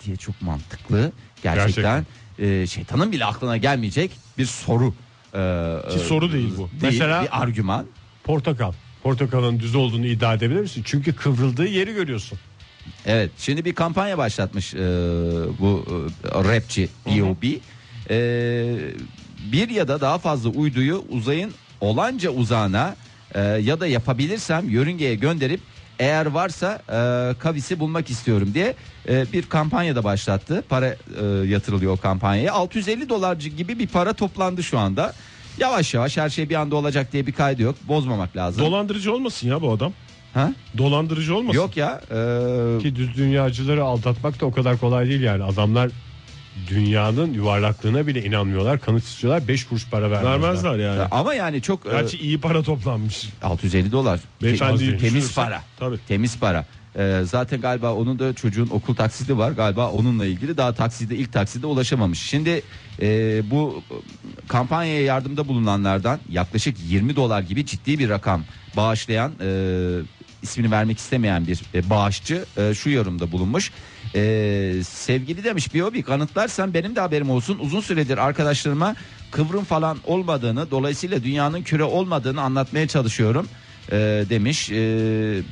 diye 0.06 0.16
çok 0.18 0.42
mantıklı. 0.42 1.12
Gerçekten, 1.44 2.06
e, 2.40 2.68
şeytanın 2.68 3.12
bile 3.12 3.26
aklına 3.26 3.58
gelmeyecek 3.58 4.12
bir 4.38 4.46
soru. 4.46 4.94
Ee, 5.38 5.78
Ki 5.94 6.00
soru 6.00 6.32
değil 6.34 6.50
bu. 6.58 6.58
değil, 6.58 6.82
Mesela- 6.82 7.24
bir 7.24 7.42
argüman. 7.42 7.86
Portakal. 8.24 8.72
Portakalın 9.04 9.60
düz 9.60 9.76
olduğunu 9.76 10.06
iddia 10.06 10.34
edebilir 10.34 10.60
misin? 10.60 10.82
Çünkü 10.86 11.14
kıvrıldığı 11.16 11.68
yeri 11.68 11.94
görüyorsun. 11.94 12.40
Evet 13.06 13.32
şimdi 13.38 13.66
bir 13.66 13.76
kampanya 13.76 14.18
başlatmış 14.18 14.74
e, 14.74 14.78
bu 15.60 15.86
e, 16.24 16.44
rapçi 16.44 16.90
B.O.B. 17.06 17.48
E, 18.10 18.18
bir 19.52 19.70
ya 19.70 19.88
da 19.88 20.02
daha 20.02 20.18
fazla 20.18 20.50
uyduyu 20.50 21.06
uzayın 21.10 21.52
olanca 21.82 22.30
uzağına 22.30 22.96
e, 23.36 23.42
ya 23.42 23.80
da 23.80 23.88
yapabilirsem 23.88 24.70
yörüngeye 24.70 25.16
gönderip 25.16 25.60
eğer 26.00 26.26
varsa 26.26 26.82
e, 26.90 27.40
kavisi 27.40 27.80
bulmak 27.80 28.10
istiyorum 28.10 28.52
diye 28.54 28.76
e, 29.10 29.26
bir 29.34 29.44
kampanya 29.46 29.96
da 29.96 30.04
başlattı. 30.04 30.64
Para 30.70 30.88
e, 31.22 31.26
yatırılıyor 31.48 31.94
o 31.94 31.98
kampanyaya. 31.98 32.54
650 32.54 33.10
dolar 33.10 33.36
gibi 33.36 33.80
bir 33.80 33.88
para 33.88 34.14
toplandı 34.14 34.64
şu 34.64 34.80
anda. 34.80 35.14
Yavaş 35.58 35.94
yavaş 35.94 36.18
her 36.18 36.30
şey 36.30 36.50
bir 36.50 36.56
anda 36.56 36.76
olacak 36.76 37.14
diye 37.14 37.28
bir 37.28 37.32
kaydı 37.32 37.62
yok. 37.62 37.76
Bozmamak 37.88 38.38
lazım. 38.38 38.66
Dolandırıcı 38.66 39.14
olmasın 39.14 39.48
ya 39.48 39.62
bu 39.62 39.72
adam. 39.72 39.94
Ha? 40.36 40.54
Dolandırıcı 40.78 41.36
olmasın. 41.36 41.58
Yok 41.60 41.78
ya. 41.78 42.02
e, 42.12 42.82
Ki 42.82 42.96
düz 42.96 43.16
dünyacıları 43.18 43.84
aldatmak 43.84 44.42
da 44.42 44.46
o 44.46 44.52
kadar 44.52 44.78
kolay 44.78 45.08
değil 45.10 45.22
yani. 45.22 45.44
Adamlar 45.44 45.92
dünyanın 46.70 47.34
yuvarlaklığına 47.34 48.08
bile 48.08 48.24
inanmıyorlar. 48.24 48.80
Kanıt 48.80 49.04
istiyorlar 49.04 49.48
5 49.48 49.66
kuruş 49.66 49.90
para 49.90 50.12
vermezler. 50.12 50.42
Vermezler 50.42 50.76
yani. 50.80 51.02
ama 51.12 51.34
yani 51.34 51.62
çok 51.62 51.86
e, 51.86 51.90
Gerçi 51.90 52.18
iyi 52.18 52.40
para 52.42 52.64
toplanmış. 52.64 53.30
650 53.44 53.92
dolar. 53.92 54.20
Beyefendiyi 54.42 54.92
Te- 54.92 54.98
temiz 54.98 55.36
para. 55.36 55.62
tabii. 55.80 55.98
Temiz 56.08 56.40
para. 56.40 56.66
Ee, 56.98 57.22
zaten 57.26 57.62
galiba 57.62 57.94
onun 57.94 58.20
da 58.20 58.34
çocuğun 58.34 58.68
okul 58.72 58.96
taksidi 58.96 59.38
var. 59.38 59.52
Galiba 59.52 59.92
onunla 59.92 60.26
ilgili 60.26 60.58
daha 60.58 60.74
takside 60.74 61.16
ilk 61.16 61.34
takside 61.34 61.68
ulaşamamış. 61.68 62.22
Şimdi 62.22 62.62
e, 63.02 63.42
bu 63.52 63.84
e, 63.92 63.96
kampanyaya 64.48 65.02
yardımda 65.02 65.48
bulunanlardan 65.48 66.20
yaklaşık 66.30 66.78
20 66.88 67.16
dolar 67.16 67.42
gibi 67.42 67.66
ciddi 67.66 68.00
bir 68.00 68.10
rakam 68.10 68.44
bağışlayan 68.78 69.32
e, 69.42 69.48
ismini 70.46 70.72
vermek 70.72 70.98
istemeyen 70.98 71.48
bir 71.48 71.62
e, 71.74 71.90
bağışçı 71.90 72.46
e, 72.58 72.74
şu 72.74 72.90
yorumda 72.90 73.32
bulunmuş. 73.32 73.72
E, 74.16 74.22
sevgili 74.84 75.44
demiş 75.44 75.74
bir 75.74 76.04
kanıtlarsan 76.04 76.74
benim 76.74 76.96
de 76.96 77.00
haberim 77.00 77.30
olsun. 77.30 77.60
Uzun 77.60 77.82
süredir 77.82 78.18
arkadaşlarıma 78.18 78.96
kıvrım 79.32 79.64
falan 79.64 79.98
olmadığını 80.06 80.72
dolayısıyla 80.72 81.24
dünyanın 81.24 81.62
küre 81.62 81.84
olmadığını 81.84 82.42
anlatmaya 82.42 82.88
çalışıyorum 82.88 83.48
e, 83.92 83.96
demiş. 84.30 84.72
E, 84.72 84.76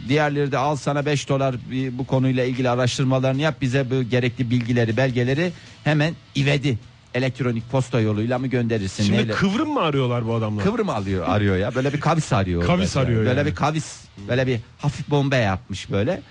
diğerleri 0.07 0.51
de 0.51 0.57
al 0.57 0.75
sana 0.75 1.05
5 1.05 1.29
dolar 1.29 1.55
bu 1.91 2.05
konuyla 2.05 2.43
ilgili 2.43 2.69
araştırmalarını 2.69 3.41
yap 3.41 3.61
bize 3.61 3.91
bu 3.91 4.03
gerekli 4.03 4.49
bilgileri 4.49 4.97
belgeleri 4.97 5.51
hemen 5.83 6.13
ivedi 6.35 6.77
elektronik 7.13 7.71
posta 7.71 7.99
yoluyla 7.99 8.39
mı 8.39 8.47
gönderirsin? 8.47 9.03
Şimdi 9.03 9.17
neyle? 9.17 9.33
kıvrım 9.33 9.69
mı 9.73 9.81
arıyorlar 9.81 10.27
bu 10.27 10.33
adamlar? 10.35 10.63
Kıvrım 10.65 10.89
alıyor 10.89 11.27
arıyor 11.27 11.57
ya 11.57 11.75
böyle 11.75 11.93
bir 11.93 11.99
kavis 11.99 12.33
arıyor. 12.33 12.65
Kavis 12.65 12.97
arıyor 12.97 13.25
Böyle 13.25 13.39
yani. 13.39 13.45
bir 13.49 13.55
kavis 13.55 14.01
böyle 14.27 14.47
bir 14.47 14.59
hafif 14.77 15.09
bomba 15.09 15.35
yapmış 15.35 15.91
böyle. 15.91 16.21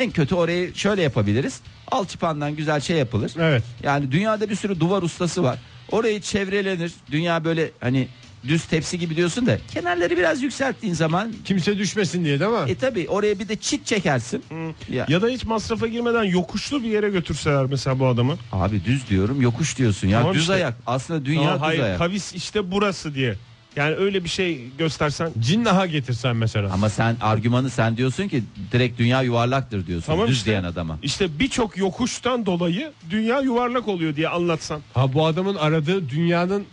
En 0.00 0.10
kötü 0.10 0.34
orayı 0.34 0.74
şöyle 0.74 1.02
yapabiliriz. 1.02 1.60
Alçıpandan 1.90 2.56
güzel 2.56 2.80
şey 2.80 2.96
yapılır. 2.96 3.32
Evet. 3.38 3.62
Yani 3.82 4.12
dünyada 4.12 4.50
bir 4.50 4.54
sürü 4.54 4.80
duvar 4.80 5.02
ustası 5.02 5.42
var. 5.42 5.58
Orayı 5.90 6.20
çevrelenir. 6.20 6.92
Dünya 7.10 7.44
böyle 7.44 7.70
hani 7.80 8.08
düz 8.48 8.64
tepsi 8.64 8.98
gibi 8.98 9.16
diyorsun 9.16 9.46
da 9.46 9.58
kenarları 9.74 10.16
biraz 10.16 10.42
yükselttiğin 10.42 10.94
zaman 10.94 11.32
Kimse 11.44 11.78
düşmesin 11.78 12.24
diye 12.24 12.40
değil 12.40 12.50
mi? 12.50 12.58
e 12.70 12.74
tabi 12.74 13.06
oraya 13.08 13.38
bir 13.38 13.48
de 13.48 13.56
çit 13.56 13.86
çekersin. 13.86 14.42
Ya, 14.88 15.06
Ya 15.08 15.22
da 15.22 15.28
hiç 15.28 15.44
masrafa 15.44 15.86
girmeden 15.86 16.24
yokuşlu 16.24 16.82
bir 16.82 16.88
yere 16.88 17.10
götürseler 17.10 17.66
mesela 17.66 17.98
bu 17.98 18.06
adamı. 18.06 18.36
abi 18.52 18.84
düz 18.84 19.08
diyorum 19.08 19.40
yokuş 19.42 19.78
diyorsun 19.78 20.08
ya 20.08 20.18
Tamam 20.20 20.34
düz 20.34 20.40
işte. 20.40 20.52
ayak. 20.54 20.74
Aslında 20.86 21.24
dünya 21.24 21.40
Ama 21.42 21.54
düz 21.54 21.60
hayır 21.62 21.80
ayak. 21.80 21.98
kavis 21.98 22.34
işte 22.34 22.70
burası 22.70 23.14
diye. 23.14 23.34
Yani 23.76 23.94
öyle 23.94 24.24
bir 24.24 24.28
şey 24.28 24.60
göstersen. 24.78 25.30
Cinnaha 25.40 25.86
getirsen 25.86 26.36
mesela. 26.36 26.72
Ama 26.72 26.88
sen 26.90 27.16
argümanı 27.20 27.70
sen 27.70 27.96
diyorsun 27.96 28.28
ki 28.28 28.42
direkt 28.72 28.98
dünya 28.98 29.22
yuvarlaktır 29.22 29.86
diyorsun 29.86 30.06
Tamam 30.06 30.28
düz 30.28 30.36
işte. 30.36 30.50
diyen 30.50 30.64
adama. 30.64 30.98
İşte 31.02 31.38
birçok 31.38 31.76
yokuştan 31.76 32.46
dolayı 32.46 32.92
dünya 33.10 33.40
yuvarlak 33.40 33.88
oluyor 33.88 34.16
diye 34.16 34.28
anlatsan. 34.28 34.80
Ha 34.94 35.12
bu 35.14 35.26
adamın 35.26 35.54
aradığı 35.54 36.08
dünyanın 36.08 36.64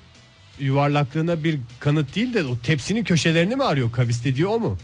yuvarlaklığına 0.62 1.44
bir 1.44 1.60
kanıt 1.80 2.15
değil 2.15 2.34
de 2.34 2.44
o 2.44 2.58
tepsinin 2.58 3.03
köşelerini 3.03 3.56
mi 3.56 3.63
arıyor? 3.63 3.91
Kavis 3.91 4.24
dediği 4.25 4.48
o 4.48 4.60
mu? 4.60 4.77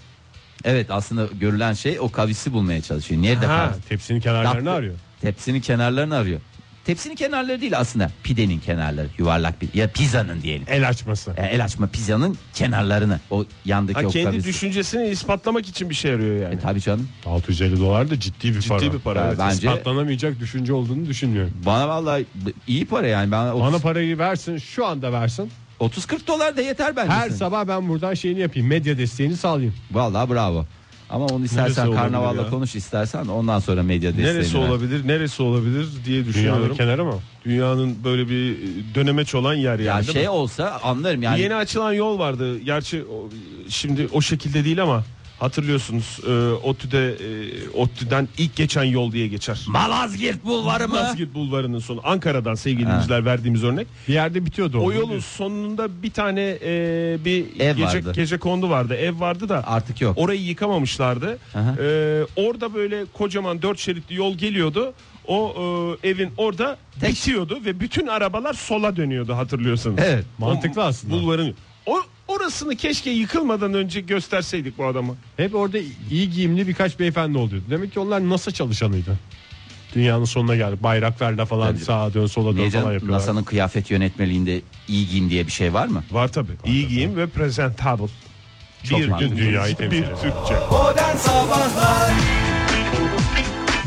Evet 0.65 0.91
aslında 0.91 1.27
görülen 1.39 1.73
şey 1.73 1.99
o 1.99 2.11
kavisi 2.11 2.53
bulmaya 2.53 2.81
çalışıyor. 2.81 3.21
Nerede 3.21 3.45
Ha, 3.45 3.69
kavis? 3.71 3.85
tepsinin 3.89 4.19
kenarlarını 4.19 4.53
Tatlı- 4.65 4.71
arıyor. 4.71 4.95
Tepsinin 5.21 5.61
kenarlarını 5.61 6.15
arıyor. 6.15 6.39
Tepsinin 6.85 7.15
kenarları 7.15 7.61
değil 7.61 7.77
aslında 7.77 8.11
pidenin 8.23 8.59
kenarları 8.59 9.07
yuvarlak 9.17 9.61
bir 9.61 9.69
ya 9.73 9.91
pizzanın 9.91 10.41
diyelim. 10.41 10.65
El 10.69 10.87
açması. 10.89 11.33
E, 11.37 11.45
el 11.45 11.63
açma 11.63 11.87
pizzanın 11.87 12.37
kenarlarını 12.53 13.19
o 13.29 13.45
yandaki 13.65 13.99
Ha, 14.01 14.07
o 14.07 14.09
kendi 14.09 14.25
kavisi. 14.25 14.47
düşüncesini 14.47 15.07
ispatlamak 15.09 15.67
için 15.69 15.89
bir 15.89 15.95
şey 15.95 16.11
arıyor 16.13 16.41
yani. 16.43 16.55
E 16.55 16.59
tabi 16.59 16.81
canım. 16.81 17.09
650 17.25 17.79
dolar 17.79 18.09
da 18.09 18.19
ciddi 18.19 18.55
bir 18.55 18.67
para. 18.67 18.79
Ciddi 18.79 18.93
bir 18.93 18.99
para. 18.99 19.27
Evet. 19.27 19.37
bence 19.39 19.55
İspatlanamayacak 19.55 20.39
düşünce 20.39 20.73
olduğunu 20.73 21.05
düşünmüyorum. 21.05 21.53
bana 21.65 21.87
vallahi 21.89 22.25
iyi 22.67 22.85
para 22.85 23.07
yani. 23.07 23.31
Ben 23.31 23.45
Bana 23.45 23.53
30, 23.53 23.81
parayı 23.81 24.17
versin 24.17 24.57
şu 24.57 24.85
anda 24.85 25.11
versin. 25.13 25.51
30-40 25.79 26.27
dolar 26.27 26.57
da 26.57 26.61
yeter 26.61 26.95
bence. 26.95 27.11
Her 27.13 27.27
senin. 27.27 27.37
sabah 27.37 27.67
ben 27.67 27.89
buradan 27.89 28.13
şeyini 28.13 28.39
yapayım. 28.39 28.67
Medya 28.67 28.97
desteğini 28.97 29.37
sağlayayım. 29.37 29.75
Vallahi 29.91 30.29
bravo. 30.29 30.65
Ama 31.09 31.25
onu 31.25 31.45
istersen 31.45 31.85
olabilir 31.85 32.01
karnavalla 32.01 32.41
ya? 32.41 32.49
konuş 32.49 32.75
istersen 32.75 33.25
ondan 33.25 33.59
sonra 33.59 33.83
medya 33.83 34.11
desteğini 34.11 34.33
Neresi 34.35 34.57
ver. 34.61 34.67
olabilir? 34.67 35.07
Neresi 35.07 35.43
olabilir 35.43 35.87
diye 36.05 36.05
Dünyanın 36.05 36.27
düşünüyorum. 36.33 36.77
kenarı 36.77 37.05
mı? 37.05 37.13
Dünyanın 37.45 37.95
böyle 38.03 38.29
bir 38.29 38.57
dönemeç 38.95 39.35
olan 39.35 39.53
yer 39.53 39.79
yani. 39.79 40.07
Ya 40.07 40.13
şey 40.13 40.23
mi? 40.23 40.29
olsa 40.29 40.79
anlarım 40.83 41.23
yani. 41.23 41.41
Yeni 41.41 41.55
açılan 41.55 41.93
yol 41.93 42.19
vardı. 42.19 42.59
Gerçi 42.59 43.03
şimdi 43.69 44.07
o 44.13 44.21
şekilde 44.21 44.65
değil 44.65 44.83
ama 44.83 45.03
hatırlıyorsunuz 45.39 46.19
e, 46.27 46.31
ODTÜ'de 46.67 47.07
e, 47.09 47.69
ODTÜ'den 47.69 48.27
ilk 48.37 48.55
geçen 48.55 48.83
yol 48.83 49.11
diye 49.11 49.27
geçer. 49.27 49.65
Malazgirt 49.67 50.45
bulvarı 50.45 50.87
mı? 50.87 50.93
Malazgirt 50.95 51.33
Bulvarı'nın 51.33 51.79
sonu 51.79 52.01
Ankara'dan 52.03 52.55
sevgili 52.55 52.85
dinleyiciler 52.87 53.25
verdiğimiz 53.25 53.63
örnek. 53.63 53.87
Bir 54.07 54.13
yerde 54.13 54.45
bitiyordu. 54.45 54.79
O 54.79 54.83
o. 54.85 54.91
yolun 54.93 55.19
sonunda 55.19 56.03
bir 56.03 56.11
tane 56.11 56.41
e, 56.63 57.17
bir 57.25 57.59
Ev 57.59 57.75
gece, 57.75 57.85
vardı. 57.97 58.11
gece 58.15 58.37
kondu 58.37 58.69
vardı. 58.69 58.93
Ev 58.95 59.19
vardı 59.19 59.49
da 59.49 59.67
Artık 59.67 60.01
yok. 60.01 60.17
orayı 60.17 60.41
yıkamamışlardı. 60.41 61.37
Aha. 61.55 61.75
E, 61.81 62.23
orada 62.35 62.73
böyle 62.73 63.05
kocaman 63.13 63.61
dört 63.61 63.79
şeritli 63.79 64.15
yol 64.15 64.35
geliyordu. 64.37 64.93
O 65.27 65.53
e, 66.03 66.09
evin 66.09 66.29
orada 66.37 66.77
Tek- 66.99 67.09
bitiyordu 67.09 67.59
ve 67.65 67.79
bütün 67.79 68.07
arabalar 68.07 68.53
sola 68.53 68.95
dönüyordu 68.95 69.33
hatırlıyorsanız. 69.33 69.99
Evet. 70.01 70.25
Mantıklı 70.37 70.81
O 70.81 70.85
aslında. 70.85 71.13
Bulvarın. 71.13 71.55
O 71.85 71.97
orasını 72.27 72.75
keşke 72.75 73.09
yıkılmadan 73.09 73.73
önce 73.73 74.01
gösterseydik 74.01 74.77
bu 74.77 74.85
adama. 74.85 75.13
Hep 75.37 75.55
orada 75.55 75.77
iyi 76.11 76.29
giyimli 76.29 76.67
birkaç 76.67 76.99
beyefendi 76.99 77.37
oluyordu. 77.37 77.65
Demek 77.69 77.93
ki 77.93 77.99
onlar 77.99 78.29
NASA 78.29 78.51
çalışanıydı. 78.51 79.19
Dünyanın 79.95 80.25
sonuna 80.25 80.55
geldik. 80.55 80.83
Bayraklarla 80.83 81.45
falan 81.45 81.73
Tabii. 81.73 81.83
sağa 81.83 82.13
dön 82.13 82.25
sola 82.25 82.51
dön 82.51 82.55
Niye 82.55 82.69
falan 82.69 82.81
canım 82.83 82.93
yapıyorlar. 82.93 83.19
NASA'nın 83.19 83.43
kıyafet 83.43 83.91
yönetmeliğinde 83.91 84.61
iyi 84.87 85.07
giyin 85.09 85.29
diye 85.29 85.47
bir 85.47 85.51
şey 85.51 85.73
var 85.73 85.87
mı? 85.87 86.03
Var 86.11 86.27
tabi. 86.27 86.51
İyi 86.65 86.87
giyim 86.87 87.17
ve 87.17 87.27
presentable. 87.27 88.07
Çok 88.83 88.99
bir 88.99 89.07
mantıklı. 89.07 89.35
gün 89.35 89.45
Dünyayı 89.45 89.73
bir 89.73 89.77
temsil 89.77 89.97
ediyor. 89.97 90.17
Türkçe. 90.21 90.53
Modern 90.71 91.15
Sabahlar 91.17 92.11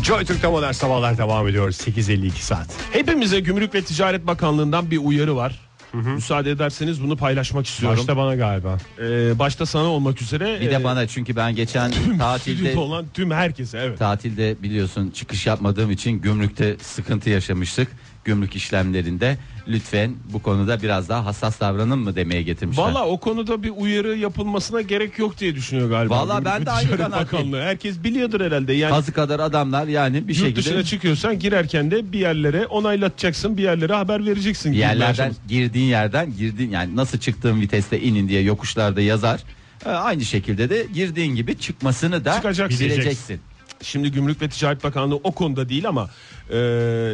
Joy 0.03 0.25
Türk'te 0.25 0.49
modern 0.49 0.73
sabahlar 0.73 1.19
devam 1.19 1.49
ediyor. 1.49 1.71
8.52 1.73 2.31
saat. 2.31 2.67
Hepimize 2.93 3.41
Gümrük 3.41 3.75
ve 3.75 3.83
Ticaret 3.85 4.27
Bakanlığı'ndan 4.27 4.91
bir 4.91 4.99
uyarı 4.99 5.37
var. 5.37 5.70
Müsaade 5.93 6.51
ederseniz 6.51 7.03
bunu 7.03 7.17
paylaşmak 7.17 7.67
istiyorum. 7.67 7.99
Başta 7.99 8.17
bana 8.17 8.35
galiba. 8.35 8.79
Ee, 8.99 9.39
başta 9.39 9.67
sana 9.67 9.85
olmak 9.85 10.23
üzere. 10.23 10.61
Bir 10.61 10.67
e, 10.67 10.71
de 10.71 10.85
bana 10.85 11.07
çünkü 11.07 11.37
ben 11.37 11.55
geçen 11.55 11.91
tatilde 12.19 12.57
stüdyoda 12.57 12.81
olan 12.81 13.05
tüm 13.15 13.31
herkese 13.31 13.79
evet. 13.79 13.99
tatilde 13.99 14.57
biliyorsun 14.63 15.11
çıkış 15.11 15.47
yapmadığım 15.47 15.91
için 15.91 16.21
gümrükte 16.21 16.77
sıkıntı 16.83 17.31
yaşamıştık. 17.31 17.89
Gümrük 18.25 18.57
işlemlerinde 18.57 19.39
lütfen 19.69 20.15
bu 20.33 20.43
konuda 20.43 20.83
biraz 20.83 21.09
daha 21.09 21.27
hassas 21.27 21.61
davranın 21.61 21.99
mı 21.99 22.17
demeye 22.17 22.43
getirmişler. 22.43 22.83
Valla 22.85 23.07
o 23.07 23.21
konuda 23.21 23.63
bir 23.63 23.73
uyarı 23.77 24.17
yapılmasına 24.17 24.81
gerek 24.81 25.19
yok 25.19 25.39
diye 25.39 25.55
düşünüyor 25.55 25.89
galiba. 25.91 26.25
Gümrük 26.25 26.45
ben 26.45 26.67
de 26.67 26.71
aynı. 26.71 26.99
Bakanlığı. 27.13 27.61
Herkes 27.63 28.05
biliyordur 28.05 28.41
herhalde. 28.41 28.73
Yani 28.73 28.91
Kazı 28.91 29.13
kadar 29.13 29.41
adamlar 29.41 29.87
yani 29.87 30.29
bir 30.29 30.35
yurt 30.35 30.43
şekilde 30.45 30.57
dışına 30.57 30.83
çıkıyorsan 30.83 31.39
girerken 31.39 31.91
de 31.91 32.13
bir 32.13 32.19
yerlere 32.19 32.67
onaylatacaksın, 32.67 33.57
bir 33.57 33.63
yerlere 33.63 33.93
haber 33.95 34.27
vereceksin. 34.27 34.73
bir 34.73 34.79
yerlerden 34.79 35.33
girdiğin 35.49 35.89
yerden 35.89 36.37
girdin 36.37 36.71
yani 36.71 36.97
nasıl 36.97 37.19
çıktığın 37.19 37.61
viteste 37.61 38.01
inin 38.01 38.29
diye 38.29 38.43
yokuşlarda 38.43 39.01
yazar. 39.01 39.41
Ee, 39.87 39.89
Aynı 39.89 40.25
şekilde 40.25 40.71
de 40.71 40.87
girdiğin 40.95 41.35
gibi 41.35 41.59
çıkmasını 41.59 42.25
da 42.25 42.35
Çıkacaksın. 42.35 42.87
bileceksin. 42.87 43.41
Şimdi 43.83 44.11
Gümrük 44.13 44.43
ve 44.43 44.49
Ticaret 44.49 44.85
Bakanlığı 44.85 45.15
o 45.17 45.33
konuda 45.33 45.69
değil 45.69 45.89
ama 45.89 46.11
e, 46.53 46.57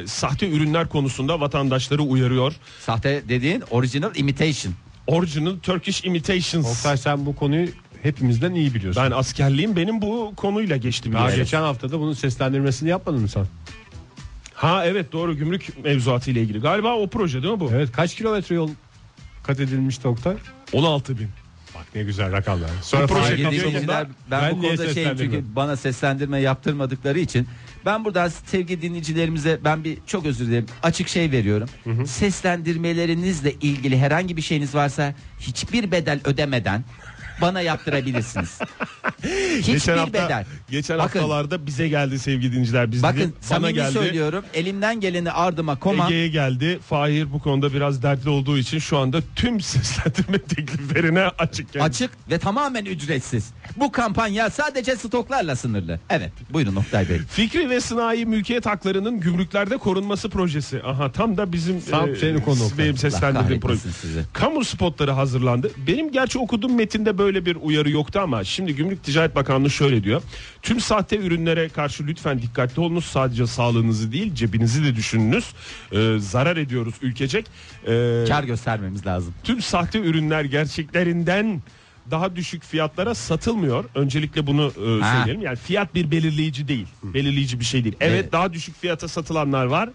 sahte 0.06 0.50
ürünler 0.50 0.88
konusunda 0.88 1.40
vatandaşları 1.40 2.02
uyarıyor. 2.02 2.52
Sahte 2.80 3.22
dediğin 3.28 3.62
original 3.70 4.16
imitation. 4.16 4.74
Original 5.06 5.56
Turkish 5.62 6.04
Imitations. 6.04 6.66
Oktay 6.66 6.96
sen 6.96 7.26
bu 7.26 7.36
konuyu 7.36 7.68
hepimizden 8.02 8.54
iyi 8.54 8.74
biliyorsun. 8.74 9.02
Ben 9.02 9.10
askerliğim 9.10 9.76
benim 9.76 10.02
bu 10.02 10.32
konuyla 10.36 10.76
geçti 10.76 11.12
Daha 11.12 11.30
yere. 11.30 11.40
geçen 11.42 11.60
haftada 11.62 12.00
bunun 12.00 12.12
seslendirmesini 12.12 12.88
yapmadın 12.88 13.20
mı 13.20 13.28
sen? 13.28 13.46
Ha 14.54 14.86
evet 14.86 15.12
doğru 15.12 15.36
gümrük 15.36 15.84
mevzuatı 15.84 16.30
ile 16.30 16.40
ilgili. 16.42 16.60
Galiba 16.60 16.94
o 16.94 17.06
proje 17.08 17.42
değil 17.42 17.54
mi 17.54 17.60
bu? 17.60 17.70
Evet 17.74 17.92
kaç 17.92 18.14
kilometre 18.14 18.54
yol 18.54 18.70
kat 19.42 19.60
edilmişti 19.60 20.08
Oktay? 20.08 20.36
16 20.72 21.18
bin. 21.18 21.28
Ne 21.96 22.02
güzel 22.02 22.32
rakamlar. 22.32 22.70
Sonra 22.82 23.02
Bu 23.02 23.06
proje 23.06 23.38
dinleyiciler 23.38 24.06
ben, 24.30 24.52
bu 24.52 24.60
niye 24.60 24.76
konuda 24.76 24.94
şeyim 24.94 25.16
çünkü 25.16 25.44
bana 25.56 25.76
seslendirme 25.76 26.40
yaptırmadıkları 26.40 27.18
için 27.18 27.48
ben 27.86 28.04
buradan 28.04 28.28
sevgili 28.28 28.82
dinleyicilerimize 28.82 29.58
ben 29.64 29.84
bir 29.84 29.98
çok 30.06 30.26
özür 30.26 30.46
dilerim 30.46 30.66
açık 30.82 31.08
şey 31.08 31.30
veriyorum. 31.30 31.68
Seslendirmelerinizle 32.06 33.52
ilgili 33.52 33.98
herhangi 33.98 34.36
bir 34.36 34.42
şeyiniz 34.42 34.74
varsa 34.74 35.14
hiçbir 35.40 35.90
bedel 35.90 36.20
ödemeden 36.24 36.84
bana 37.40 37.60
yaptırabilirsiniz. 37.60 38.58
hiçbir 39.58 39.72
geçen 39.72 39.98
hafta, 39.98 40.12
bedel. 40.12 40.44
Geçen 40.70 40.98
Bakın, 40.98 41.18
haftalarda 41.20 41.66
bize 41.66 41.88
geldi 41.88 42.18
sevgili 42.18 42.52
dinleyiciler. 42.52 42.92
Biz 42.92 43.02
bakın 43.02 43.34
samimi 43.40 43.74
geldi. 43.74 43.92
söylüyorum 43.92 44.44
elimden 44.54 45.00
geleni 45.00 45.30
ardıma 45.32 45.78
komam. 45.78 46.06
Ege'ye 46.06 46.28
geldi. 46.28 46.78
Fahir 46.88 47.32
bu 47.32 47.38
konuda 47.38 47.72
biraz 47.72 48.02
dertli 48.02 48.30
olduğu 48.30 48.58
için 48.58 48.78
şu 48.78 48.98
anda 48.98 49.18
tüm 49.36 49.60
seslendirme 49.60 50.38
tekliflerine 50.38 51.20
açık. 51.20 51.72
kendisi. 51.72 51.82
Açık 52.04 52.10
ve 52.30 52.38
tamamen 52.38 52.84
ücretsiz. 52.84 53.50
Bu 53.76 53.92
kampanya 53.92 54.50
sadece 54.50 54.96
stoklarla 54.96 55.56
sınırlı. 55.56 56.00
Evet 56.10 56.32
buyurun 56.50 56.76
Oktay 56.76 57.08
Bey. 57.08 57.18
Fikri 57.30 57.70
ve 57.70 57.80
sınai 57.80 58.26
mülkiyet 58.26 58.66
haklarının 58.66 59.20
gümrüklerde 59.20 59.76
korunması 59.76 60.30
projesi. 60.30 60.82
Aha 60.82 61.12
tam 61.12 61.36
da 61.36 61.52
bizim 61.52 61.80
Tam 61.80 62.16
senin 62.16 62.40
konu 62.40 62.58
benim 62.78 62.96
seslendirdiğim 62.96 63.60
proje. 63.60 63.80
sizi. 64.00 64.22
Kamu 64.32 64.64
spotları 64.64 65.10
hazırlandı. 65.10 65.70
Benim 65.86 66.12
gerçi 66.12 66.38
okuduğum 66.38 66.76
metinde 66.76 67.18
böyle 67.18 67.46
bir 67.46 67.56
uyarı 67.56 67.90
yoktu 67.90 68.20
ama 68.22 68.44
şimdi 68.44 68.74
Gümrük 68.76 69.04
Ticaret 69.04 69.36
Bakanlığı 69.36 69.70
şöyle 69.70 70.04
diyor. 70.04 70.22
Tüm 70.66 70.80
sahte 70.80 71.16
ürünlere 71.18 71.68
karşı 71.68 72.06
lütfen 72.06 72.42
dikkatli 72.42 72.80
olunuz. 72.80 73.04
Sadece 73.04 73.46
sağlığınızı 73.46 74.12
değil 74.12 74.34
cebinizi 74.34 74.84
de 74.84 74.96
düşününüz. 74.96 75.44
Ee, 75.92 76.16
zarar 76.18 76.56
ediyoruz 76.56 76.94
ülkecek. 77.02 77.46
Ee, 77.86 78.24
Kar 78.28 78.44
göstermemiz 78.44 79.06
lazım. 79.06 79.34
tüm 79.44 79.62
sahte 79.62 79.98
ürünler 79.98 80.44
gerçeklerinden 80.44 81.62
daha 82.10 82.36
düşük 82.36 82.64
fiyatlara 82.64 83.14
satılmıyor. 83.14 83.84
Öncelikle 83.94 84.46
bunu 84.46 84.62
e, 84.62 85.00
Ha. 85.02 85.16
söyleyelim. 85.16 85.42
Yani 85.42 85.56
fiyat 85.56 85.94
bir 85.94 86.10
belirleyici 86.10 86.68
değil. 86.68 86.86
Belirleyici 87.02 87.60
bir 87.60 87.64
şey 87.64 87.84
değil. 87.84 87.96
Evet, 88.00 88.20
Evet. 88.22 88.32
daha 88.32 88.52
düşük 88.52 88.80
fiyata 88.80 89.08
satılanlar 89.08 89.66
var. 89.66 89.88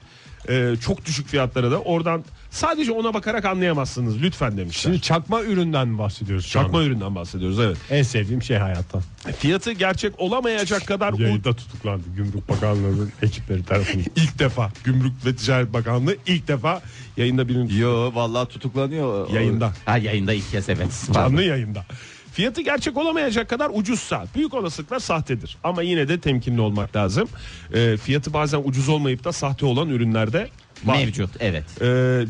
E, 0.49 0.75
çok 0.85 1.05
düşük 1.05 1.27
fiyatlara 1.27 1.71
da 1.71 1.81
oradan 1.81 2.23
sadece 2.51 2.91
ona 2.91 3.13
bakarak 3.13 3.45
anlayamazsınız 3.45 4.21
lütfen 4.21 4.57
demişler. 4.57 4.81
Şimdi 4.81 5.01
çakma 5.01 5.43
üründen 5.43 5.87
mi 5.87 5.97
bahsediyoruz 5.97 6.47
Çakma 6.49 6.79
anda? 6.79 6.87
üründen 6.87 7.15
bahsediyoruz 7.15 7.59
evet. 7.59 7.77
En 7.89 8.03
sevdiğim 8.03 8.41
şey 8.41 8.57
hayatta. 8.57 8.99
Fiyatı 9.37 9.71
gerçek 9.71 10.19
olamayacak 10.19 10.87
kadar 10.87 11.13
Yayında 11.13 11.53
tutuklandı 11.53 12.03
Gümrük 12.15 12.49
Bakanlığı'nın 12.49 13.11
ekipleri 13.21 13.65
tarafından. 13.65 14.05
ilk 14.15 14.39
defa 14.39 14.71
Gümrük 14.83 15.25
ve 15.25 15.35
Ticaret 15.35 15.73
Bakanlığı 15.73 16.15
ilk 16.27 16.47
defa 16.47 16.81
yayında 17.17 17.47
birinin 17.47 17.79
Yo 17.79 18.11
vallahi 18.15 18.49
tutuklanıyor. 18.49 19.29
Yayında. 19.29 19.73
Ha 19.85 19.97
yayında 19.97 20.33
ilk 20.33 20.51
kez 20.51 20.69
evet. 20.69 21.07
Canlı 21.13 21.43
yayında. 21.43 21.85
Fiyatı 22.33 22.61
gerçek 22.61 22.97
olamayacak 22.97 23.49
kadar 23.49 23.71
ucuzsa 23.73 24.25
büyük 24.35 24.53
olasılıkla 24.53 24.99
sahtedir. 24.99 25.57
Ama 25.63 25.81
yine 25.81 26.07
de 26.07 26.19
temkinli 26.19 26.61
olmak 26.61 26.95
lazım. 26.95 27.29
Ee, 27.73 27.97
fiyatı 27.97 28.33
bazen 28.33 28.61
ucuz 28.65 28.89
olmayıp 28.89 29.23
da 29.23 29.31
sahte 29.31 29.65
olan 29.65 29.89
ürünlerde 29.89 30.49
var. 30.85 30.95
Mevcut 30.97 31.29
evet. 31.39 31.65
Ee, 31.81 31.85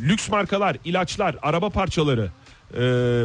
lüks 0.08 0.30
markalar, 0.30 0.78
ilaçlar, 0.86 1.36
araba 1.42 1.70
parçaları 1.70 2.32
ee, 2.74 2.80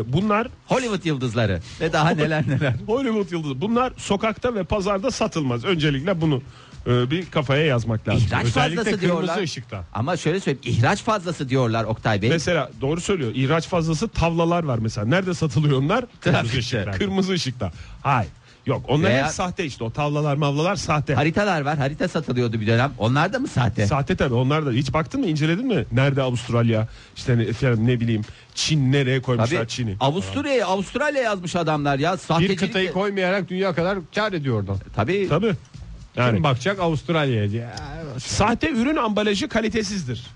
bunlar 0.06 0.48
Hollywood 0.66 1.04
yıldızları 1.04 1.60
ve 1.80 1.92
daha 1.92 2.10
neler 2.10 2.48
neler. 2.48 2.74
Hollywood 2.86 3.30
yıldızı. 3.30 3.60
Bunlar 3.60 3.92
sokakta 3.96 4.54
ve 4.54 4.64
pazarda 4.64 5.10
satılmaz. 5.10 5.64
Öncelikle 5.64 6.20
bunu 6.20 6.42
e, 6.86 7.10
bir 7.10 7.30
kafaya 7.30 7.64
yazmak 7.66 8.08
lazım. 8.08 8.26
İhraç 8.26 8.44
Özellikle 8.44 8.60
fazlası 8.76 8.84
kırmızı 8.84 9.00
diyorlar. 9.00 9.42
ışıkta. 9.42 9.84
Ama 9.94 10.16
şöyle 10.16 10.40
söyleyeyim 10.40 10.78
ihraç 10.78 11.02
fazlası 11.02 11.48
diyorlar 11.48 11.84
Oktay 11.84 12.22
Bey. 12.22 12.28
Mesela 12.30 12.70
doğru 12.80 13.00
söylüyor. 13.00 13.32
İhraç 13.34 13.68
fazlası 13.68 14.08
tavlalar 14.08 14.64
var 14.64 14.78
mesela. 14.78 15.06
Nerede 15.06 15.34
satılıyor 15.34 15.78
onlar? 15.78 16.04
Trafikte. 16.20 16.58
ışıkta. 16.58 16.90
Kırmızı 16.90 17.32
ışıkta. 17.32 17.72
Hayır. 18.02 18.30
Yok 18.66 18.84
onlar 18.88 19.08
Veya- 19.10 19.24
hep 19.26 19.32
sahte 19.32 19.64
işte. 19.64 19.84
O 19.84 19.90
tavlalar 19.90 20.36
mavlalar 20.36 20.76
sahte. 20.76 21.14
Haritalar 21.14 21.60
var. 21.60 21.78
Harita 21.78 22.08
satılıyordu 22.08 22.60
bir 22.60 22.66
dönem. 22.66 22.92
Onlar 22.98 23.32
da 23.32 23.38
mı 23.38 23.48
sahte? 23.48 23.86
Sahte 23.86 24.16
tabii 24.16 24.34
onlar 24.34 24.66
da. 24.66 24.70
Hiç 24.70 24.92
baktın 24.92 25.20
mı 25.20 25.26
inceledin 25.26 25.66
mi? 25.66 25.84
Nerede 25.92 26.22
Avustralya? 26.22 26.88
İşte 27.16 27.38
ne, 27.38 27.42
efendim, 27.42 27.86
ne 27.86 28.00
bileyim 28.00 28.22
Çin 28.54 28.92
nereye 28.92 29.22
koymuşlar 29.22 29.56
Tabii. 29.58 29.68
Çin'i? 29.68 29.96
Avusturya'ya 30.00 30.66
Avustralya 30.66 31.22
yazmış 31.22 31.56
adamlar 31.56 31.98
ya. 31.98 32.16
Sahtecilik 32.16 32.62
Bir 32.62 32.66
kıtayı 32.66 32.88
de- 32.88 32.92
koymayarak 32.92 33.48
dünya 33.48 33.74
kadar 33.74 33.98
kar 34.14 34.32
ediyor 34.32 34.60
oradan. 34.60 34.76
Tabii. 34.96 35.26
Tabii. 35.28 35.52
Yani 36.16 36.34
Kim 36.34 36.44
bakacak 36.44 36.80
Avustralya'ya 36.80 37.50
diye. 37.50 37.68
sahte 38.18 38.70
ürün 38.70 38.96
ambalajı 38.96 39.48
kalitesizdir. 39.48 40.26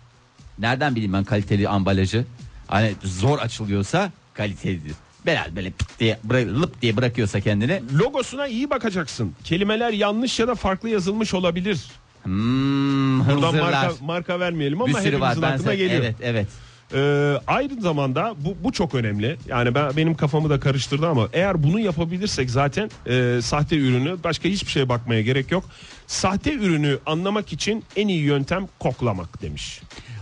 Nereden 0.58 0.94
bileyim 0.94 1.12
ben 1.12 1.24
kaliteli 1.24 1.68
ambalajı? 1.68 2.24
Hani 2.68 2.94
zor 3.04 3.38
açılıyorsa 3.38 4.10
kalitelidir. 4.34 4.92
Böyle 5.26 5.44
böyle 5.56 5.70
pıt 5.70 6.00
diye 6.00 6.18
lıp 6.34 6.82
diye 6.82 6.96
bırakıyorsa 6.96 7.40
kendini. 7.40 7.82
Logosuna 7.98 8.46
iyi 8.46 8.70
bakacaksın. 8.70 9.32
Kelimeler 9.44 9.92
yanlış 9.92 10.38
ya 10.40 10.48
da 10.48 10.54
farklı 10.54 10.88
yazılmış 10.88 11.34
olabilir. 11.34 11.80
Hmm, 12.22 13.20
Buradan 13.20 13.32
hınzırlar. 13.42 13.72
marka, 13.72 13.94
marka 14.04 14.40
vermeyelim 14.40 14.82
ama 14.82 14.92
var. 14.94 15.04
hepimizin 15.04 15.42
Ben 15.42 15.52
aklına 15.52 15.68
sen- 15.68 15.76
geliyor. 15.76 16.00
Evet 16.04 16.16
evet. 16.22 16.46
Ee, 16.94 17.35
aynı 17.46 17.81
zamanda 17.81 18.35
bu, 18.38 18.57
bu 18.64 18.72
çok 18.72 18.94
önemli. 18.94 19.37
Yani 19.48 19.74
ben 19.74 19.96
benim 19.96 20.14
kafamı 20.14 20.50
da 20.50 20.61
karıştırdı 20.61 21.09
ama 21.09 21.29
eğer 21.33 21.62
bunu 21.62 21.81
yapabilirsek 21.81 22.50
zaten 22.50 22.90
e, 23.07 23.42
sahte 23.42 23.76
ürünü 23.76 24.16
başka 24.24 24.48
hiçbir 24.48 24.70
şeye 24.70 24.88
bakmaya 24.88 25.22
gerek 25.22 25.50
yok. 25.50 25.64
Sahte 26.07 26.53
ürünü 26.55 26.98
anlamak 27.07 27.53
için 27.53 27.85
en 27.96 28.09
iyi 28.09 28.20
yöntem 28.22 28.66
koklamak 28.79 29.42
demiş. 29.42 29.81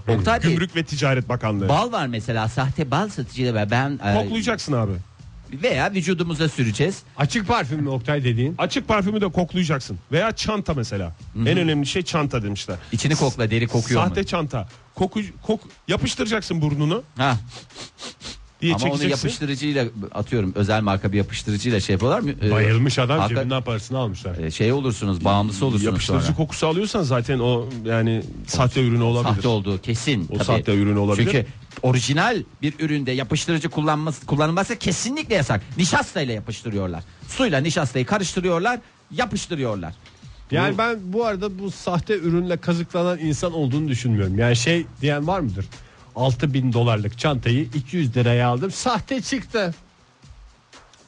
Oktay 0.08 0.42
Bey, 0.42 0.50
Gümrük 0.50 0.76
ve 0.76 0.82
Ticaret 0.82 1.28
Bakanlığı. 1.28 1.68
bal 1.68 1.92
var 1.92 2.06
mesela 2.06 2.48
sahte 2.48 2.90
bal 2.90 3.08
satıcıda 3.08 3.54
ve 3.54 3.70
ben 3.70 4.00
e, 4.04 4.14
Koklayacaksın 4.14 4.72
abi. 4.72 4.92
veya 5.52 5.92
vücudumuza 5.92 6.48
süreceğiz. 6.48 7.02
Açık 7.16 7.48
parfüm 7.48 7.80
mü 7.82 7.88
Oktay 7.88 8.24
dediğin? 8.24 8.54
Açık 8.58 8.88
parfümü 8.88 9.20
de 9.20 9.28
koklayacaksın. 9.28 9.98
Veya 10.12 10.32
çanta 10.32 10.74
mesela. 10.74 11.12
En 11.36 11.58
önemli 11.58 11.86
şey 11.86 12.02
çanta 12.02 12.42
demişler. 12.42 12.76
İçini 12.92 13.14
kokla 13.16 13.50
deri 13.50 13.66
kokuyor 13.66 14.04
Sahte 14.04 14.20
mu? 14.20 14.26
çanta. 14.26 14.68
Koku, 14.98 15.20
kok, 15.42 15.60
yapıştıracaksın 15.88 16.62
burnunu 16.62 17.02
Ha. 17.16 17.36
diye 18.62 18.74
Ama 18.74 18.92
onu 18.94 19.04
yapıştırıcıyla 19.04 19.84
atıyorum 20.14 20.52
özel 20.56 20.82
marka 20.82 21.12
bir 21.12 21.16
yapıştırıcıyla 21.18 21.80
şey 21.80 21.92
yapıyorlar 21.92 22.20
mı? 22.20 22.30
Ee, 22.42 22.50
Bayılmış 22.50 22.98
adam 22.98 23.18
hakika- 23.18 23.40
cebinden 23.40 23.62
parasını 23.62 23.98
almışlar. 23.98 24.38
e, 24.38 24.50
şey 24.50 24.72
olursunuz 24.72 25.24
bağımlısı 25.24 25.64
olursunuz 25.66 25.84
Yapıştırıcı 25.84 26.24
sonra. 26.26 26.36
kokusu 26.36 26.66
alıyorsan 26.66 27.02
zaten 27.02 27.38
o 27.38 27.68
yani 27.84 28.22
sahte 28.46 28.82
ürünü 28.86 29.02
olabilir. 29.02 29.34
Sahte 29.34 29.48
olduğu 29.48 29.80
kesin. 29.80 30.26
O 30.30 30.34
tabii. 30.34 30.44
sahte 30.44 30.74
ürünü 30.74 30.98
olabilir. 30.98 31.24
Çünkü 31.32 31.46
orijinal 31.82 32.42
bir 32.62 32.74
üründe 32.78 33.10
yapıştırıcı 33.12 33.68
kullanması 33.68 34.26
kullanılması 34.26 34.76
kesinlikle 34.76 35.34
yasak. 35.34 35.62
Nişasta 35.76 36.20
ile 36.20 36.32
yapıştırıyorlar. 36.32 37.04
Suyla 37.28 37.60
nişastayı 37.60 38.06
karıştırıyorlar, 38.06 38.80
yapıştırıyorlar. 39.10 39.94
Yani 40.50 40.78
ben 40.78 40.98
bu 41.04 41.24
arada 41.24 41.58
bu 41.58 41.70
sahte 41.70 42.18
ürünle 42.18 42.56
kazıklanan 42.56 43.18
insan 43.18 43.52
olduğunu 43.52 43.88
düşünmüyorum. 43.88 44.38
Yani 44.38 44.56
şey 44.56 44.86
diyen 45.00 45.26
var 45.26 45.40
mıdır? 45.40 45.66
6000 46.16 46.72
dolarlık 46.72 47.18
çantayı 47.18 47.62
200 47.74 48.16
liraya 48.16 48.48
aldım. 48.48 48.70
Sahte 48.70 49.20
çıktı. 49.22 49.74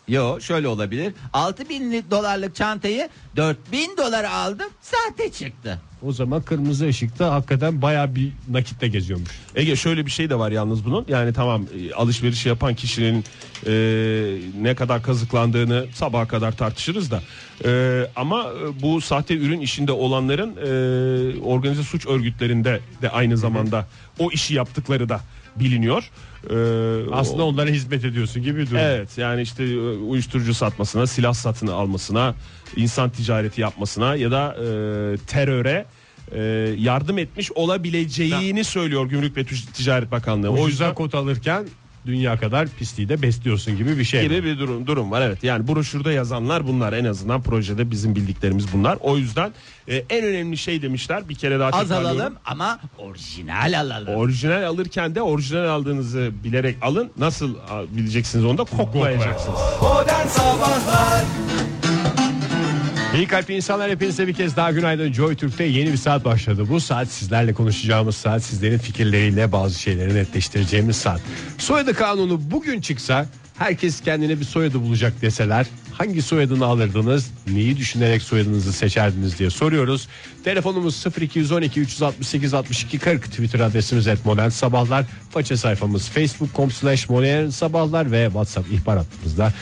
Yo 0.09 0.41
şöyle 0.41 0.69
olabilir. 0.69 1.15
6000 1.33 2.05
dolarlık 2.11 2.55
çantayı 2.57 3.09
4000 3.37 3.97
dolara 3.97 4.33
aldım. 4.33 4.69
Sahte 4.83 5.33
çıktı. 5.33 5.79
O 6.03 6.13
zaman 6.13 6.43
kırmızı 6.43 6.87
ışıkta 6.87 7.33
hakikaten 7.33 7.83
baya 7.83 8.15
bir 8.15 8.33
nakitte 8.51 8.89
geziyormuş. 8.89 9.31
Ege 9.55 9.77
şöyle 9.77 10.07
bir 10.07 10.11
şey 10.11 10.31
de 10.31 10.39
var 10.39 10.51
yalnız 10.51 10.85
bunun. 10.85 11.05
Yani 11.09 11.33
tamam 11.33 11.67
e, 11.91 11.95
alışveriş 11.95 12.47
yapan 12.47 12.75
kişinin 12.75 13.25
e, 13.67 13.73
ne 14.63 14.75
kadar 14.75 15.03
kazıklandığını 15.03 15.87
sabaha 15.95 16.29
kadar 16.29 16.57
tartışırız 16.57 17.11
da. 17.11 17.23
E, 17.65 18.03
ama 18.17 18.43
e, 18.43 18.83
bu 18.83 19.01
sahte 19.01 19.35
ürün 19.37 19.61
işinde 19.61 19.93
olanların 19.93 20.57
e, 20.57 21.41
organize 21.41 21.83
suç 21.83 22.07
örgütlerinde 22.07 22.81
de 23.03 23.11
aynı 23.11 23.37
zamanda 23.37 23.87
o 24.19 24.31
işi 24.31 24.55
yaptıkları 24.55 25.09
da 25.09 25.21
biliniyor. 25.57 26.11
E, 26.51 26.55
Aslında 27.13 27.45
onlara 27.45 27.71
hizmet 27.71 28.05
ediyorsun 28.05 28.43
gibi 28.43 28.59
bir 28.61 28.67
durum. 28.67 28.79
Evet 28.79 29.19
yani 29.19 29.43
işte 29.43 29.65
e, 29.65 29.79
uyuşturucu 29.79 30.55
satmasına, 30.55 31.07
silah 31.07 31.35
satın 31.35 31.67
almasına, 31.67 32.35
insan 32.77 33.11
ticareti 33.11 33.61
yapmasına 33.61 34.17
ya 34.17 34.31
da 34.31 34.55
e, 34.55 34.65
teröre 35.27 35.87
e, 36.33 36.41
yardım 36.79 37.19
etmiş 37.19 37.53
olabileceğini 37.53 38.65
söylüyor 38.65 39.07
Gümrük 39.07 39.37
ve 39.37 39.45
Ticaret 39.75 40.11
Bakanlığı. 40.11 40.51
O 40.51 40.61
O 40.61 40.69
yüzden 40.69 40.95
kot 40.95 41.15
alırken 41.15 41.67
dünya 42.07 42.41
kadar 42.41 42.69
pisliği 42.69 43.09
de 43.09 43.23
besliyorsun 43.23 43.77
gibi 43.77 43.99
bir 43.99 44.05
şey. 44.05 44.23
gibi 44.23 44.45
bir 44.45 44.59
durum 44.59 44.87
durum 44.87 45.11
var 45.11 45.23
evet. 45.23 45.45
Yani 45.45 45.69
broşürde 45.69 46.13
yazanlar 46.13 46.67
bunlar 46.67 46.93
en 46.93 47.05
azından 47.05 47.43
projede 47.43 47.91
bizim 47.91 48.17
bildiklerimiz 48.17 48.73
bunlar. 48.73 48.99
O 49.01 49.17
yüzden 49.17 49.53
e, 49.89 49.97
en 49.97 50.25
önemli 50.25 50.57
şey 50.57 50.83
demişler 50.83 51.29
bir 51.29 51.35
kere 51.35 51.61
daha 51.61 51.71
Az 51.71 51.91
alalım 51.91 52.35
ama 52.45 52.81
orijinal 52.99 53.81
alalım. 53.81 54.15
Orijinal 54.15 54.65
alırken 54.65 55.15
de 55.15 55.23
orijinal 55.23 55.69
aldığınızı 55.69 56.31
bilerek 56.45 56.77
alın. 56.83 57.11
Nasıl 57.19 57.55
bileceksiniz 57.91 58.45
onu 58.45 58.59
da 58.59 58.65
koklayacaksınız. 58.65 59.59
Modern 59.83 60.27
Sabahlar 60.27 61.25
İyi 63.15 63.27
kalp 63.27 63.51
insanlar 63.51 63.91
hepinize 63.91 64.27
bir 64.27 64.35
kez 64.35 64.57
daha 64.57 64.73
günaydın. 64.73 65.13
Joy 65.13 65.37
Türk'te 65.37 65.65
yeni 65.65 65.93
bir 65.93 65.97
saat 65.97 66.25
başladı. 66.25 66.65
Bu 66.69 66.81
saat 66.81 67.09
sizlerle 67.09 67.53
konuşacağımız 67.55 68.17
saat. 68.17 68.43
Sizlerin 68.43 68.79
fikirleriyle 68.79 69.53
bazı 69.53 69.79
şeyleri 69.79 70.15
netleştireceğimiz 70.15 70.97
saat. 70.97 71.21
Soyadı 71.59 71.95
kanunu 71.95 72.51
bugün 72.51 72.81
çıksa 72.81 73.27
herkes 73.59 74.01
kendine 74.01 74.41
bir 74.41 74.45
soyadı 74.45 74.81
bulacak 74.81 75.23
deseler 75.23 75.67
hangi 76.01 76.23
soyadını 76.23 76.65
alırdınız? 76.65 77.31
Neyi 77.47 77.77
düşünerek 77.77 78.23
soyadınızı 78.23 78.73
seçerdiniz 78.73 79.39
diye 79.39 79.51
soruyoruz. 79.51 80.09
Telefonumuz 80.45 81.05
0212 81.21 81.81
368 81.81 82.55
62 82.55 82.99
40 82.99 83.25
Twitter 83.25 83.61
adresimiz 83.61 84.07
et 84.07 84.25
modern 84.25 84.49
sabahlar. 84.49 85.05
Faça 85.31 85.57
sayfamız 85.57 86.09
facebook.com 86.09 86.71
slash 86.71 87.09
modern 87.09 87.49
sabahlar 87.49 88.13
ve 88.13 88.25
whatsapp 88.25 88.73
ihbar 88.73 88.99
hattımızda 88.99 89.53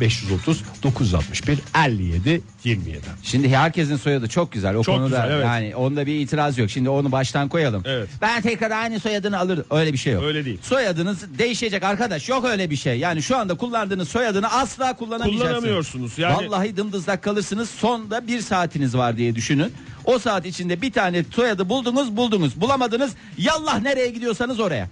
0530 0.00 0.62
961 0.82 1.58
57 1.86 2.42
27. 2.64 3.00
Şimdi 3.22 3.48
herkesin 3.48 3.96
soyadı 3.96 4.28
çok 4.28 4.52
güzel. 4.52 4.76
O 4.76 4.82
Çok 4.82 4.94
konuda 4.94 5.08
güzel, 5.08 5.30
evet. 5.30 5.44
yani 5.44 5.76
onda 5.76 6.06
bir 6.06 6.20
itiraz 6.20 6.58
yok. 6.58 6.70
Şimdi 6.70 6.88
onu 6.88 7.12
baştan 7.12 7.48
koyalım. 7.48 7.82
Evet. 7.86 8.08
Ben 8.20 8.42
tekrar 8.42 8.70
aynı 8.70 9.00
soyadını 9.00 9.38
alırdım. 9.38 9.64
Öyle 9.70 9.92
bir 9.92 9.98
şey 9.98 10.12
yok. 10.12 10.22
Öyle 10.22 10.44
değil. 10.44 10.58
Soyadınız 10.62 11.38
değişecek 11.38 11.82
arkadaş. 11.82 12.28
Yok 12.28 12.44
öyle 12.44 12.70
bir 12.70 12.76
şey. 12.76 12.98
Yani 12.98 13.22
şu 13.22 13.36
anda 13.36 13.54
kullandığınız 13.54 14.08
soyadını 14.08 14.52
asla 14.52 14.96
kullanamayacaksınız. 14.96 15.79
Kullanamıyorsunuz. 15.84 16.18
Yani 16.18 16.50
Vallahi 16.50 16.76
dımdızlak 16.76 17.22
kalırsınız. 17.22 17.70
Sonda 17.70 18.26
bir 18.26 18.40
saatiniz 18.40 18.96
var 18.96 19.16
diye 19.16 19.34
düşünün. 19.34 19.72
O 20.04 20.18
saat 20.18 20.46
içinde 20.46 20.82
bir 20.82 20.92
tane 20.92 21.24
soyadı 21.30 21.68
buldunuz 21.68 22.16
buldunuz. 22.16 22.60
Bulamadınız 22.60 23.12
yallah 23.38 23.80
nereye 23.82 24.10
gidiyorsanız 24.10 24.60
oraya. 24.60 24.88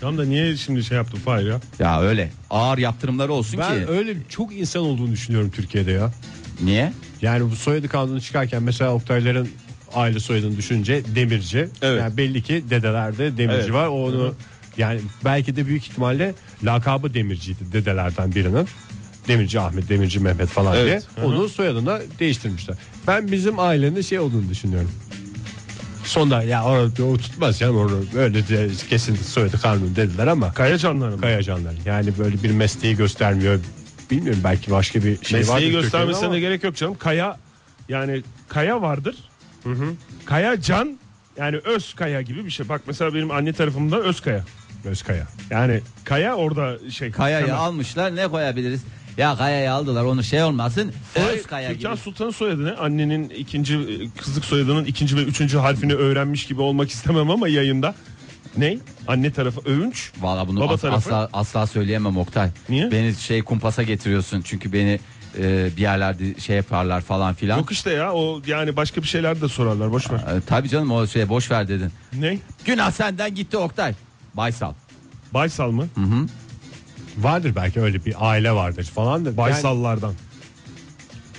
Tam 0.00 0.18
da 0.18 0.24
niye 0.24 0.56
şimdi 0.56 0.84
şey 0.84 0.96
yaptım 0.96 1.20
Fahir 1.24 1.46
ya? 1.46 1.60
Ya 1.78 2.00
öyle 2.00 2.30
ağır 2.50 2.78
yaptırımları 2.78 3.32
olsun 3.32 3.60
Ben 3.60 3.84
ki. 3.84 3.90
öyle 3.90 4.14
çok 4.28 4.52
insan 4.54 4.82
olduğunu 4.82 5.12
düşünüyorum 5.12 5.50
Türkiye'de 5.50 5.92
ya. 5.92 6.12
Niye? 6.62 6.92
Yani 7.22 7.50
bu 7.50 7.56
soyadı 7.56 7.88
kanunu 7.88 8.20
çıkarken 8.20 8.62
mesela 8.62 8.94
Oktayların 8.94 9.48
aile 9.94 10.20
soyadını 10.20 10.56
düşünce 10.56 11.02
Demirci. 11.14 11.68
Evet. 11.82 12.00
Yani 12.00 12.16
belli 12.16 12.42
ki 12.42 12.64
dedelerde 12.70 13.38
Demirci 13.38 13.60
Evet. 13.60 13.72
var. 13.72 13.86
O 13.86 14.04
Onu 14.04 14.34
yani 14.76 15.00
belki 15.24 15.56
de 15.56 15.66
büyük 15.66 15.86
ihtimalle 15.86 16.34
lakabı 16.64 17.14
Demirciydi 17.14 17.72
dedelerden 17.72 18.34
birinin. 18.34 18.68
Demirci 19.28 19.60
Ahmet, 19.60 19.88
Demirci 19.88 20.20
Mehmet 20.20 20.48
falan 20.48 20.76
Evet. 20.76 20.86
diye. 20.86 21.24
Hı 21.24 21.30
hı. 21.32 21.34
Onu 21.36 21.48
soyadına 21.48 22.00
değiştirmişler. 22.18 22.76
Ben 23.06 23.32
bizim 23.32 23.58
ailenin 23.58 24.00
şey 24.00 24.18
olduğunu 24.18 24.48
düşünüyorum. 24.48 24.90
Sonda 26.04 26.42
ya 26.42 26.64
o, 26.64 26.88
o 27.02 27.16
tutmaz 27.16 27.60
ya 27.60 27.72
onu 27.72 28.04
öyle 28.16 28.48
de 28.48 28.68
kesin 28.90 29.16
soyadı 29.16 29.60
kanunu 29.60 29.96
dediler 29.96 30.26
ama 30.26 30.52
Kayacanlar 30.54 31.08
mı? 31.08 31.20
Kayacanlar. 31.20 31.74
Yani 31.84 32.18
böyle 32.18 32.42
bir 32.42 32.50
mesleği 32.50 32.96
göstermiyor. 32.96 33.60
Bilmiyorum 34.10 34.40
belki 34.44 34.70
başka 34.70 35.02
bir 35.04 35.24
şey 35.24 35.40
vardır 35.40 35.52
Mesleği 35.54 35.72
göstermesine 35.72 36.26
ama- 36.26 36.34
de 36.34 36.40
gerek 36.40 36.64
yok 36.64 36.76
canım. 36.76 36.96
Kaya 36.98 37.36
yani 37.88 38.22
Kaya 38.48 38.82
vardır. 38.82 39.16
Kaya 40.24 40.60
Can 40.60 40.98
yani 41.36 41.56
Özkaya 41.56 42.22
gibi 42.22 42.44
bir 42.44 42.50
şey. 42.50 42.68
Bak 42.68 42.80
mesela 42.86 43.14
benim 43.14 43.30
anne 43.30 43.52
tarafımda 43.52 44.00
Özkaya. 44.00 44.44
Özkaya. 44.84 45.26
Yani 45.50 45.80
Kaya 46.04 46.34
orada 46.36 46.90
şey. 46.90 47.10
Kaya'yı 47.10 47.46
Temel. 47.46 47.60
almışlar 47.60 48.16
ne 48.16 48.28
koyabiliriz? 48.28 48.80
Ya 49.18 49.36
Kaya'yı 49.36 49.72
aldılar 49.72 50.04
onu 50.04 50.24
şey 50.24 50.42
olmasın. 50.42 50.92
Hayır, 51.14 51.38
Öz 51.38 51.46
Kaya 51.46 51.68
gibi. 51.72 51.82
Türkan 51.82 51.94
Sultan'ın 51.96 52.30
soyadı 52.30 52.64
ne? 52.64 52.72
Annenin 52.72 53.28
ikinci 53.28 53.74
e, 53.76 54.20
kızlık 54.20 54.44
soyadının 54.44 54.84
ikinci 54.84 55.16
ve 55.16 55.22
üçüncü 55.22 55.58
harfini 55.58 55.94
öğrenmiş 55.94 56.46
gibi 56.46 56.60
olmak 56.60 56.90
istemem 56.90 57.30
ama 57.30 57.48
yayında. 57.48 57.94
Ne? 58.56 58.78
Anne 59.08 59.32
tarafı 59.32 59.60
Övünç. 59.60 60.12
Valla 60.20 60.48
bunu 60.48 60.60
Baba 60.60 60.74
as- 60.74 60.80
tarafı? 60.80 60.96
asla 61.16 61.28
asla 61.32 61.66
söyleyemem 61.66 62.16
Oktay. 62.16 62.50
Niye? 62.68 62.90
Beni 62.90 63.14
şey 63.14 63.42
kumpasa 63.42 63.82
getiriyorsun 63.82 64.42
çünkü 64.42 64.72
beni 64.72 65.00
e, 65.38 65.68
bir 65.76 65.82
yerlerde 65.82 66.40
şey 66.40 66.56
yaparlar 66.56 67.00
falan 67.00 67.34
filan. 67.34 67.58
Yok 67.58 67.72
işte 67.72 67.90
ya 67.92 68.12
o 68.12 68.42
yani 68.46 68.76
başka 68.76 69.02
bir 69.02 69.06
şeyler 69.06 69.40
de 69.40 69.48
sorarlar 69.48 69.92
boş 69.92 70.10
ver. 70.10 70.16
E, 70.18 70.40
tabii 70.46 70.68
canım 70.68 70.90
o 70.90 71.06
şeye 71.06 71.28
boş 71.28 71.50
ver 71.50 71.68
dedin. 71.68 71.90
Ne? 72.12 72.38
Günah 72.64 72.90
senden 72.90 73.34
gitti 73.34 73.56
Oktay. 73.56 73.94
Baysal. 74.34 74.72
Baysal 75.34 75.70
mı? 75.70 75.86
Vardır 77.18 77.52
belki 77.56 77.80
öyle 77.80 78.04
bir 78.04 78.14
aile 78.18 78.52
vardır 78.52 78.84
falan 78.84 79.24
da. 79.24 79.36
Baysallardan. 79.36 80.06
Yani, 80.08 80.16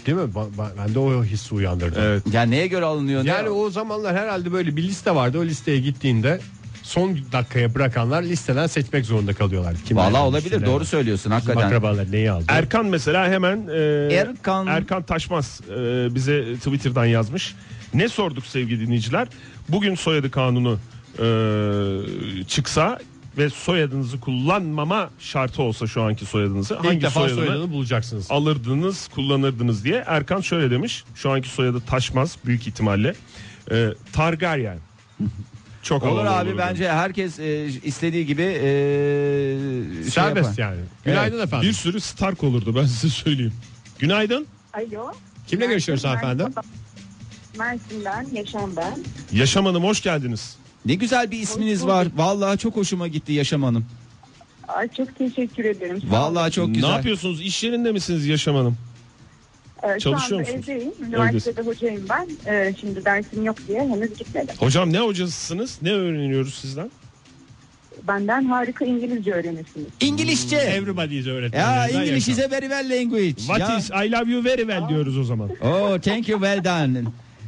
değil 0.06 0.18
mi? 0.18 0.34
Ba- 0.36 0.56
ba- 0.58 0.70
Ben 0.88 0.94
de 0.96 1.00
o 1.00 1.24
hissi 1.24 1.56
uyandırdı. 1.56 2.00
Evet. 2.06 2.24
Ya 2.34 2.42
neye 2.42 2.68
göre 2.68 2.86
alınıyor? 2.86 3.26
ne- 3.26 3.30
Yani 3.30 3.50
o 3.50 3.70
zamanlar 3.70 4.16
herhalde 4.18 4.52
böyle 4.52 4.76
bir 4.76 4.84
liste 4.84 5.16
vardı. 5.16 5.40
O 5.40 5.44
listeye 5.46 5.80
gittiğinde 5.80 6.40
son 6.84 7.18
dakikaya 7.32 7.76
bırakanlar 7.76 8.24
listeden 8.24 8.68
seçmek 8.68 9.06
zorunda 9.06 9.34
kalıyorlar. 9.34 9.76
Kim 9.86 9.98
Valla 9.98 10.26
olabilir 10.26 10.66
doğru 10.66 10.86
söylüyorsun 10.86 11.24
Bizim 11.24 11.32
hakikaten. 11.32 11.68
akrabalar 11.68 12.12
neyi 12.12 12.32
aldı? 12.32 12.46
Erkan 12.48 12.86
mesela 12.86 13.28
hemen 13.30 13.68
e, 13.68 14.14
Erkan. 14.14 14.68
Erkan 14.68 15.04
Taşmaz 15.04 15.62
e, 15.70 16.16
bize 16.16 16.56
Twitter'dan 16.56 17.06
yazmış. 17.06 17.56
Ne 17.94 18.10
sorduk 18.10 18.46
sevgili 18.46 18.86
dinleyiciler? 18.88 19.28
Bugün 19.70 19.96
soyadı 19.96 20.32
kanunu 20.32 20.80
e, 21.20 21.26
çıksa 22.48 23.00
ve 23.38 23.50
soyadınızı 23.50 24.20
kullanmama 24.20 25.10
şartı 25.20 25.62
olsa 25.62 25.88
şu 25.88 26.02
anki 26.02 26.26
soyadınızı 26.26 26.74
İlk 26.74 26.86
hangi 26.86 27.02
defa 27.02 27.20
soyadını 27.20 27.46
soyadını 27.46 27.72
bulacaksınız. 27.72 28.28
alırdınız, 28.30 29.08
kullanırdınız 29.08 29.84
diye 29.84 30.04
Erkan 30.08 30.42
şöyle 30.42 30.72
demiş. 30.72 31.04
Şu 31.16 31.32
anki 31.32 31.50
soyadı 31.50 31.82
Taşmaz 31.82 32.38
büyük 32.46 32.68
ihtimalle. 32.68 33.16
E, 33.72 33.90
Targaryen. 34.14 34.78
Çok 35.84 36.04
Olur 36.04 36.26
abi 36.26 36.50
olur 36.50 36.58
bence 36.58 36.90
herkes 36.92 37.40
e, 37.40 37.66
istediği 37.66 38.26
gibi 38.26 38.42
e, 38.42 38.60
şey 40.04 40.12
Serbest 40.12 40.60
yani. 40.60 40.80
Günaydın 41.06 41.36
Evet, 41.38 41.48
efendim. 41.48 41.70
Bir 41.70 41.74
sürü 41.74 42.00
Stark 42.00 42.44
olurdu 42.44 42.76
ben 42.76 42.86
size 42.86 43.10
söyleyeyim. 43.10 43.54
Günaydın. 44.00 44.48
Alo. 44.74 45.12
Kimle 45.48 45.66
görüşüyoruz 45.66 46.06
hanımefendi? 46.06 46.44
Mersin'den 47.60 48.28
Yaşam 48.34 48.76
ben. 48.78 49.00
Yaşam 49.32 49.66
Hanım 49.66 49.84
hoş 49.84 50.02
geldiniz. 50.02 50.58
Ne 50.86 50.94
güzel 50.96 51.32
bir 51.32 51.40
isminiz 51.40 51.82
Hoş 51.82 51.88
var. 51.88 52.08
Vallahi 52.16 52.58
çok 52.58 52.76
hoşuma 52.76 53.08
gitti 53.08 53.34
Yaşam 53.34 53.64
Hanım. 53.64 53.86
Ay, 54.68 54.88
çok 54.88 55.16
teşekkür 55.18 55.66
ederim. 55.66 56.02
Sağ. 56.02 56.12
Vallahi 56.12 56.52
çok 56.52 56.74
güzel. 56.76 56.88
Ne 56.90 56.94
yapıyorsunuz? 56.96 57.42
İş 57.42 57.64
yerinde 57.64 57.92
misiniz 57.92 58.28
Yaşam 58.28 58.56
Hanım? 58.56 58.78
Ee, 59.84 60.00
çalışıyor 60.00 60.20
Şu 60.20 60.36
anda 60.36 60.40
musunuz? 60.40 60.70
evdeyim. 60.70 60.94
Üniversitede 61.08 61.62
hocayım 61.62 62.06
ben. 62.10 62.30
Ee, 62.54 62.74
şimdi 62.82 63.06
dersim 63.06 63.44
yok 63.46 63.56
diye 63.68 63.80
henüz 63.80 64.18
gitmedim. 64.18 64.56
Hocam 64.60 64.94
ne 64.94 65.00
hocasısınız? 65.00 65.78
Ne 65.82 65.92
öğreniyoruz 65.92 66.54
sizden? 66.54 66.92
Benden 68.08 68.46
harika 68.46 68.86
İngilizce 68.86 69.32
öğrenirsiniz. 69.32 69.88
İngilizce. 70.02 70.58
Everybody's 70.58 71.26
Ya 71.28 71.34
öğretmenlerinden 71.34 72.16
is 72.16 72.28
yaşam. 72.28 72.46
a 72.46 72.52
very 72.52 72.62
well 72.70 72.90
language. 72.90 73.36
What 73.36 73.60
ya. 73.60 73.78
is 73.78 73.90
I 73.90 74.12
love 74.12 74.32
you 74.32 74.44
very 74.44 74.62
well 74.62 74.90
diyoruz 74.90 75.18
o 75.18 75.24
zaman. 75.24 75.50
Oh 75.62 76.00
thank 76.02 76.30
you 76.30 76.40
well 76.40 76.64
done. 76.64 77.04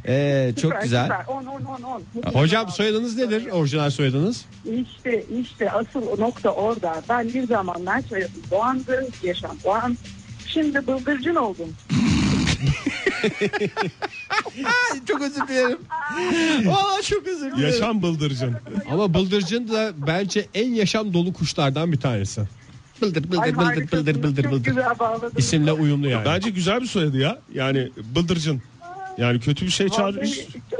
Ee, 0.08 0.54
çok 0.62 0.72
Süper, 0.72 0.84
güzel. 0.84 1.04
Süper. 1.04 1.26
10 1.28 1.46
10 1.46 1.62
10 1.63 1.82
10. 1.82 2.04
Hocam 2.34 2.70
soyadınız 2.70 3.17
nedir? 3.17 3.48
Orijinal 3.52 3.89
soyadınız? 3.89 4.46
İşte 4.65 5.24
işte 5.41 5.72
asıl 5.72 6.20
nokta 6.20 6.50
orada. 6.50 7.02
Ben 7.10 7.34
bir 7.34 7.48
zamanlar 7.48 8.02
soyadım 8.02 8.41
Doğan'dı. 8.52 9.08
Yaşam 9.24 9.58
Doğan. 9.63 9.98
Şimdi 10.48 10.88
bıldırcın 10.88 11.36
oldum. 11.36 11.67
çok 15.08 15.22
özür 15.22 15.48
dilerim. 15.48 15.78
Aa, 16.72 17.02
çok 17.02 17.28
özür 17.28 17.52
dilerim. 17.52 17.65
Yaşam 17.65 18.02
bıldırcın. 18.02 18.56
Ama 18.91 19.13
bıldırcın 19.13 19.67
da 19.67 19.91
bence 20.08 20.46
en 20.54 20.74
yaşam 20.74 21.13
dolu 21.13 21.34
kuşlardan 21.34 21.91
bir 21.91 22.00
tanesi. 22.00 22.41
Bıldır 23.02 23.24
Ay, 23.38 23.56
bıldır 23.56 23.91
bıldır 23.91 23.91
bıldır 23.91 24.24
bıldır 24.24 24.43
Çok 24.43 24.52
bıldır. 24.52 24.65
güzel. 24.65 24.86
İsimle 25.38 25.72
uyumlu 25.72 26.10
yani. 26.10 26.26
Bence 26.26 26.50
güzel 26.50 26.82
bir 26.82 26.88
soyadı 26.88 27.17
ya. 27.17 27.39
Yani 27.54 27.89
bıldırcın. 28.15 28.62
Yani 29.17 29.39
kötü 29.39 29.65
bir 29.65 29.71
şey 29.71 29.89
çağır. 29.89 30.15
Vallahi 30.17 30.47
çok- 30.71 30.80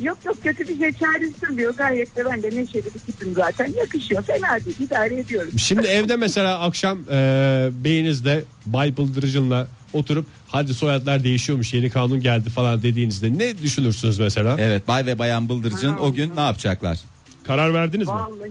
Yok 0.00 0.18
yok 0.24 0.36
kötü 0.42 0.68
bir 0.68 0.78
şey 0.78 0.92
çağrıştırmıyor. 0.92 1.74
Gayet 1.74 2.16
de 2.16 2.24
ben 2.24 2.42
de 2.42 2.46
neşeli 2.46 2.84
bir 2.84 3.12
tipim 3.12 3.32
zaten. 3.36 3.72
Yakışıyor. 3.78 4.22
Fena 4.22 4.64
değil. 4.64 4.76
idare 4.80 5.14
ediyorum. 5.20 5.58
Şimdi 5.58 5.86
evde 5.86 6.16
mesela 6.26 6.58
akşam 6.60 6.98
e, 7.10 7.68
beyinizde 7.72 8.44
Bay 8.66 8.96
Bıldırcın'la 8.96 9.68
oturup 9.92 10.26
hadi 10.48 10.74
soyadlar 10.74 11.24
değişiyormuş 11.24 11.74
yeni 11.74 11.90
kanun 11.90 12.20
geldi 12.20 12.50
falan 12.50 12.82
dediğinizde 12.82 13.38
ne 13.38 13.58
düşünürsünüz 13.58 14.18
mesela? 14.18 14.56
Evet 14.58 14.88
Bay 14.88 15.06
ve 15.06 15.18
Bayan 15.18 15.48
Bıldırcın 15.48 15.96
o 15.96 16.12
gün 16.12 16.36
ne 16.36 16.40
yapacaklar? 16.40 16.98
Karar 17.44 17.74
verdiniz 17.74 18.06
mi? 18.08 18.14
Vallahi 18.14 18.50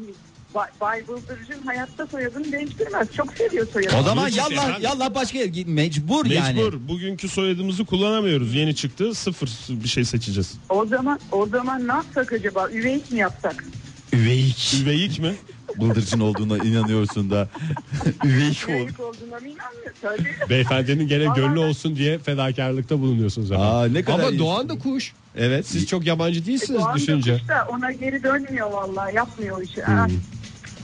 Bay, 0.56 0.68
Bay 0.82 1.08
Bıldırcın 1.08 1.62
hayatta 1.66 2.08
soyadını 2.08 2.52
değiştirmez. 2.52 3.08
Çok 3.18 3.34
seviyor 3.34 3.68
soyadını. 3.68 4.00
O 4.00 4.04
zaman 4.04 4.30
yallah 4.30 4.82
yallah 4.82 5.16
başka 5.16 5.38
yer 5.38 5.46
git 5.46 5.68
mecbur, 5.68 6.26
yani. 6.26 6.64
Mecbur. 6.64 6.88
Bugünkü 6.88 7.30
soyadımızı 7.30 7.86
kullanamıyoruz. 7.86 8.54
Yeni 8.56 8.76
çıktı. 8.76 9.16
Sıfır 9.16 9.50
bir 9.70 9.88
şey 9.88 10.06
seçeceğiz. 10.06 10.54
O 10.70 10.86
zaman 10.86 11.20
o 11.32 11.46
zaman 11.46 11.88
ne 11.88 11.92
yapsak 11.94 12.34
acaba? 12.34 12.70
Üveyik 12.70 13.12
mi 13.12 13.20
yapsak? 13.20 13.66
Üveyik. 14.14 14.74
Üveyik 14.84 15.20
mi? 15.20 15.36
Bıldırcın 15.82 16.20
olduğuna 16.20 16.58
inanıyorsun 16.58 17.30
da. 17.32 17.48
Üveyik 18.26 18.66
ol. 18.70 18.74
Üveyik 18.74 19.00
olduğuna 19.00 19.36
mı? 19.36 19.56
Tabii. 20.02 20.50
Beyefendinin 20.50 21.08
gene 21.08 21.26
gönlü 21.36 21.60
olsun 21.60 21.96
diye 21.96 22.20
fedakarlıkta 22.20 23.00
bulunuyorsunuz 23.00 23.52
ama. 23.52 23.66
Aa, 23.66 23.88
ne 23.88 24.04
kadar 24.04 24.28
ama. 24.28 24.40
Doğan 24.40 24.70
da 24.70 24.80
kuş. 24.80 25.14
Evet. 25.36 25.68
Siz 25.68 25.88
çok 25.88 26.06
yabancı 26.06 26.46
değilsiniz 26.46 26.80
Doğan 26.82 26.94
da 26.94 26.98
düşünce. 26.98 27.38
kuş 27.38 27.48
da 27.48 27.68
ona 27.72 27.92
geri 27.92 28.24
dönmüyor 28.24 28.72
vallahi. 28.72 29.16
Yapmıyor 29.16 29.62
işi. 29.62 29.82
Ha. 29.82 30.08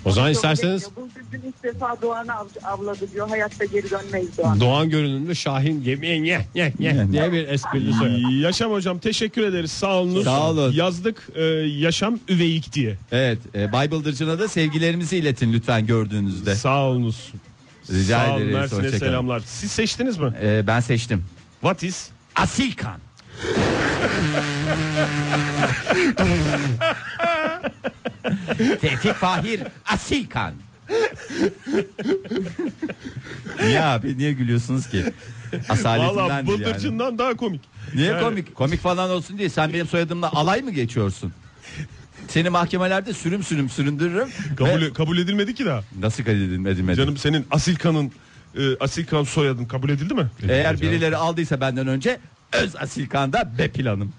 O 0.06 0.12
zaman 0.12 0.32
isterseniz 0.32 0.84
bekliyor. 0.86 1.10
Bıldırcın 1.10 1.48
ilk 1.48 1.64
defa 1.64 2.02
Doğan'ı 2.02 2.36
av- 2.36 2.48
avladı 2.64 3.12
diyor. 3.14 3.30
Hayatta 3.30 3.66
geri 3.66 3.90
dönmeyiz 3.92 4.38
Doğan. 4.38 4.60
Doğan 4.60 4.90
görünümlü 4.90 5.36
Şahin 5.36 5.82
yemeğe 5.82 6.24
nye 6.24 6.46
nye 6.56 6.74
nye 6.80 7.08
diye 7.12 7.32
bir 7.32 7.48
esprili 7.48 7.94
soyad. 7.94 8.42
Yaşam 8.42 8.72
hocam 8.72 9.00
teşekkür 9.00 9.42
ederiz. 9.44 9.72
Sağ 9.72 9.94
olun. 9.96 10.24
Sağ 10.24 10.50
olun. 10.50 10.72
Yazdık 10.74 11.30
e, 11.36 11.44
yaşam 11.78 12.20
üveyik 12.30 12.74
diye. 12.74 12.98
Evet, 13.12 13.40
e, 13.56 13.72
Bay 13.72 13.92
Bıldırcın'a 13.92 14.40
da 14.40 14.48
sevgilerimizi 14.48 15.18
iletin 15.18 15.54
lütfen 15.54 15.86
gördüğünüzde. 15.86 16.56
Sağ 16.56 16.82
olunuz. 16.84 17.32
Rica 17.92 18.20
Sağ 18.20 18.32
olun 18.32 18.42
ederiz. 18.42 18.54
Mersin'e 18.56 18.80
hoşça 18.80 19.00
kalın. 19.00 19.12
selamlar. 19.12 19.42
Siz 19.46 19.72
seçtiniz 19.72 20.18
mi? 20.18 20.34
E, 20.44 20.68
ben 20.68 20.80
seçtim. 20.80 21.26
What 21.62 21.84
is? 21.84 22.10
Asilkan. 22.36 23.00
Tevfik 28.82 29.14
Fahir 29.14 29.62
Asilkan. 29.86 30.54
niye 33.64 33.82
abi 33.84 34.18
niye 34.18 34.34
gülüyorsunuz 34.34 34.90
ki? 34.90 35.04
Valla 35.54 35.64
Asaletinden 35.70 36.48
değil 36.48 36.60
yani. 36.60 36.66
bıldırcından 36.70 37.18
daha 37.18 37.34
komik. 37.34 37.62
Niye 37.94 38.08
Yani- 38.12 38.22
komik? 38.24 38.56
Komik 38.56 38.80
falan 38.82 39.10
olsun 39.10 39.38
diye 39.38 39.50
sen 39.50 39.74
benim 39.74 39.88
soyadımla 39.88 40.32
alay 40.32 40.62
mı 40.62 40.72
geçiyorsun? 40.72 41.34
Seni 42.28 42.50
mahkemelerde 42.50 43.14
sürüm 43.14 43.44
sürüm 43.44 43.70
süründürürüm. 43.70 44.30
Kabul, 44.58 44.82
Ve- 44.82 44.94
kabul 44.94 45.18
edilmedi 45.18 45.56
ki 45.56 45.66
daha. 45.66 45.84
Nasıl 46.00 46.24
kabul 46.24 46.36
edilmedi? 46.36 46.96
Canım 46.98 47.18
senin 47.18 47.46
Asilkan'ın 47.52 48.12
e, 48.58 48.78
Asilkan 48.80 49.24
soyadın 49.24 49.66
kabul 49.66 49.90
edildi 49.90 50.14
mi? 50.14 50.28
Eğer 50.50 50.82
birileri 50.82 51.16
aldıysa 51.18 51.62
benden 51.62 51.88
önce 51.88 52.20
öz 52.54 52.76
Asilkan'da 52.76 53.52
be 53.58 53.68
planım. 53.68 54.14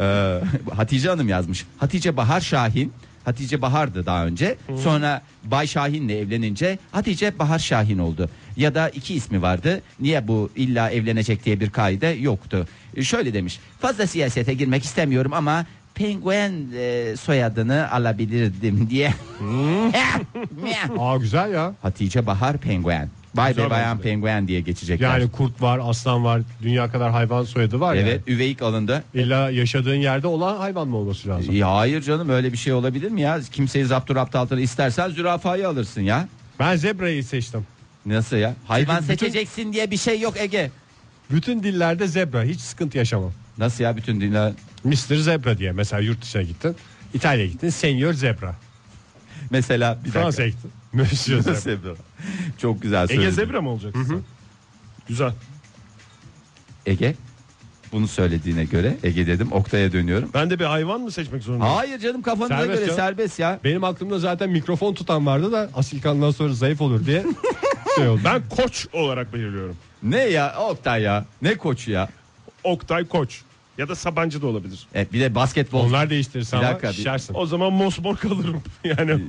Ee, 0.00 0.40
Hatice 0.76 1.08
Hanım 1.08 1.28
yazmış. 1.28 1.66
Hatice 1.78 2.16
Bahar 2.16 2.40
Şahin. 2.40 2.92
Hatice 3.24 3.62
Bahar'dı 3.62 4.06
daha 4.06 4.26
önce. 4.26 4.56
Sonra 4.82 5.22
Bay 5.44 5.66
Şahin'le 5.66 6.08
evlenince 6.08 6.78
Hatice 6.92 7.38
Bahar 7.38 7.58
Şahin 7.58 7.98
oldu. 7.98 8.30
Ya 8.56 8.74
da 8.74 8.88
iki 8.88 9.14
ismi 9.14 9.42
vardı. 9.42 9.82
Niye 10.00 10.28
bu 10.28 10.50
illa 10.56 10.90
evlenecek 10.90 11.44
diye 11.44 11.60
bir 11.60 11.70
kaide 11.70 12.06
yoktu. 12.06 12.66
Ee, 12.96 13.02
şöyle 13.02 13.34
demiş. 13.34 13.60
Fazla 13.80 14.06
siyasete 14.06 14.54
girmek 14.54 14.84
istemiyorum 14.84 15.32
ama 15.32 15.66
penguen 15.94 16.52
e, 16.76 17.14
soyadını 17.16 17.90
alabilirdim 17.90 18.90
diye. 18.90 19.14
Aa 20.98 21.16
güzel 21.16 21.52
ya. 21.52 21.74
Hatice 21.82 22.26
Bahar 22.26 22.58
Penguen. 22.58 23.08
Bay 23.34 23.48
Güzel 23.50 23.66
ve 23.66 23.70
bayan 23.70 23.98
de. 23.98 24.02
penguen 24.02 24.48
diye 24.48 24.60
geçecekler. 24.60 25.18
Yani 25.18 25.30
kurt 25.30 25.62
var, 25.62 25.80
aslan 25.82 26.24
var, 26.24 26.42
dünya 26.62 26.90
kadar 26.92 27.10
hayvan 27.10 27.44
soyadı 27.44 27.80
var 27.80 27.94
evet 27.96 28.28
üveyik 28.28 28.62
alındı. 28.62 29.04
ya. 29.14 29.22
İlla 29.22 29.50
yaşadığın 29.50 29.94
yerde 29.94 30.26
olan 30.26 30.56
hayvan 30.56 30.88
mı 30.88 30.96
olması 30.96 31.28
lazım? 31.28 31.54
Ya 31.56 31.74
hayır 31.74 32.02
canım 32.02 32.28
öyle 32.28 32.52
bir 32.52 32.56
şey 32.56 32.72
olabilir 32.72 33.10
mi 33.10 33.20
ya? 33.20 33.40
Kimseyi 33.52 33.84
zapturapt 33.84 34.34
altına 34.36 34.60
istersen 34.60 35.08
zürafayı 35.10 35.68
alırsın 35.68 36.00
ya. 36.00 36.28
Ben 36.58 36.76
zebrayı 36.76 37.24
seçtim. 37.24 37.66
Nasıl 38.06 38.36
ya? 38.36 38.54
Hayvan 38.68 38.96
bütün- 38.96 39.06
seçeceksin 39.06 39.72
diye 39.72 39.90
bir 39.90 39.96
şey 39.96 40.20
yok 40.20 40.34
Ege. 40.40 40.70
Bütün 41.30 41.62
dillerde 41.62 42.08
zebra. 42.08 42.42
Hiç 42.42 42.60
sıkıntı 42.60 42.98
yaşamam. 42.98 43.32
Nasıl 43.58 43.84
ya 43.84 43.96
bütün 43.96 44.20
dünya? 44.20 44.52
Mr. 44.84 45.14
Zebra 45.16 45.58
diye. 45.58 45.72
Mesela 45.72 46.00
yurt 46.02 46.22
dışına 46.22 46.42
gittin. 46.42 46.76
İtalya'ya 47.14 47.50
gittin. 47.50 47.68
Senior 47.70 48.12
Zebra. 48.12 48.54
Mesela 49.50 49.94
bir 49.94 50.04
dakika. 50.04 50.20
Fransa'ya 50.20 50.48
gittin. 50.48 50.70
Monsieur 50.92 51.40
Zebra. 51.40 51.54
Zebra. 51.60 51.90
Çok 52.58 52.82
güzel 52.82 53.02
Ege 53.04 53.14
söyledin. 53.14 53.30
Zebra 53.34 53.60
mı 53.60 53.70
olacaksın? 53.70 54.24
Güzel. 55.08 55.32
Ege 56.86 57.14
bunu 57.92 58.08
söylediğine 58.08 58.64
göre 58.64 58.96
Ege 59.02 59.26
dedim 59.26 59.52
Oktay'a 59.52 59.92
dönüyorum. 59.92 60.30
Ben 60.34 60.50
de 60.50 60.58
bir 60.58 60.64
hayvan 60.64 61.00
mı 61.00 61.10
seçmek 61.10 61.42
zorundayım? 61.42 61.74
Hayır 61.74 61.98
canım 61.98 62.22
kafanıza 62.22 62.54
Serbest 62.58 62.74
göre 62.74 62.86
canım. 62.86 62.96
serbest 62.96 63.38
ya. 63.38 63.60
Benim 63.64 63.84
aklımda 63.84 64.18
zaten 64.18 64.50
mikrofon 64.50 64.94
tutan 64.94 65.26
vardı 65.26 65.52
da 65.52 65.70
Asilkan'dan 65.74 66.30
sonra 66.30 66.52
zayıf 66.52 66.80
olur 66.80 67.06
diye 67.06 67.24
şey 67.96 68.08
oldu. 68.08 68.20
Ben 68.24 68.42
koç 68.48 68.86
olarak 68.92 69.34
belirliyorum. 69.34 69.76
Ne 70.02 70.18
ya 70.20 70.54
Oktay 70.58 71.02
ya? 71.02 71.24
Ne 71.42 71.54
koçu 71.56 71.90
ya? 71.90 72.08
Oktay 72.64 73.08
Koç. 73.08 73.40
Ya 73.80 73.88
da 73.88 73.94
Sabancı 73.94 74.42
da 74.42 74.46
olabilir. 74.46 74.86
Evet, 74.94 75.12
bir 75.12 75.20
de 75.20 75.34
basketbol. 75.34 75.84
Onlar 75.84 76.10
değiştirirsen 76.10 76.60
Bir 76.60 76.64
ama 76.64 76.72
dakika, 76.74 76.88
bir- 76.88 76.94
şişersin. 76.94 77.34
O 77.34 77.46
zaman 77.46 77.72
mosmor 77.72 78.16
kalırım. 78.16 78.62
Yani 78.84 79.20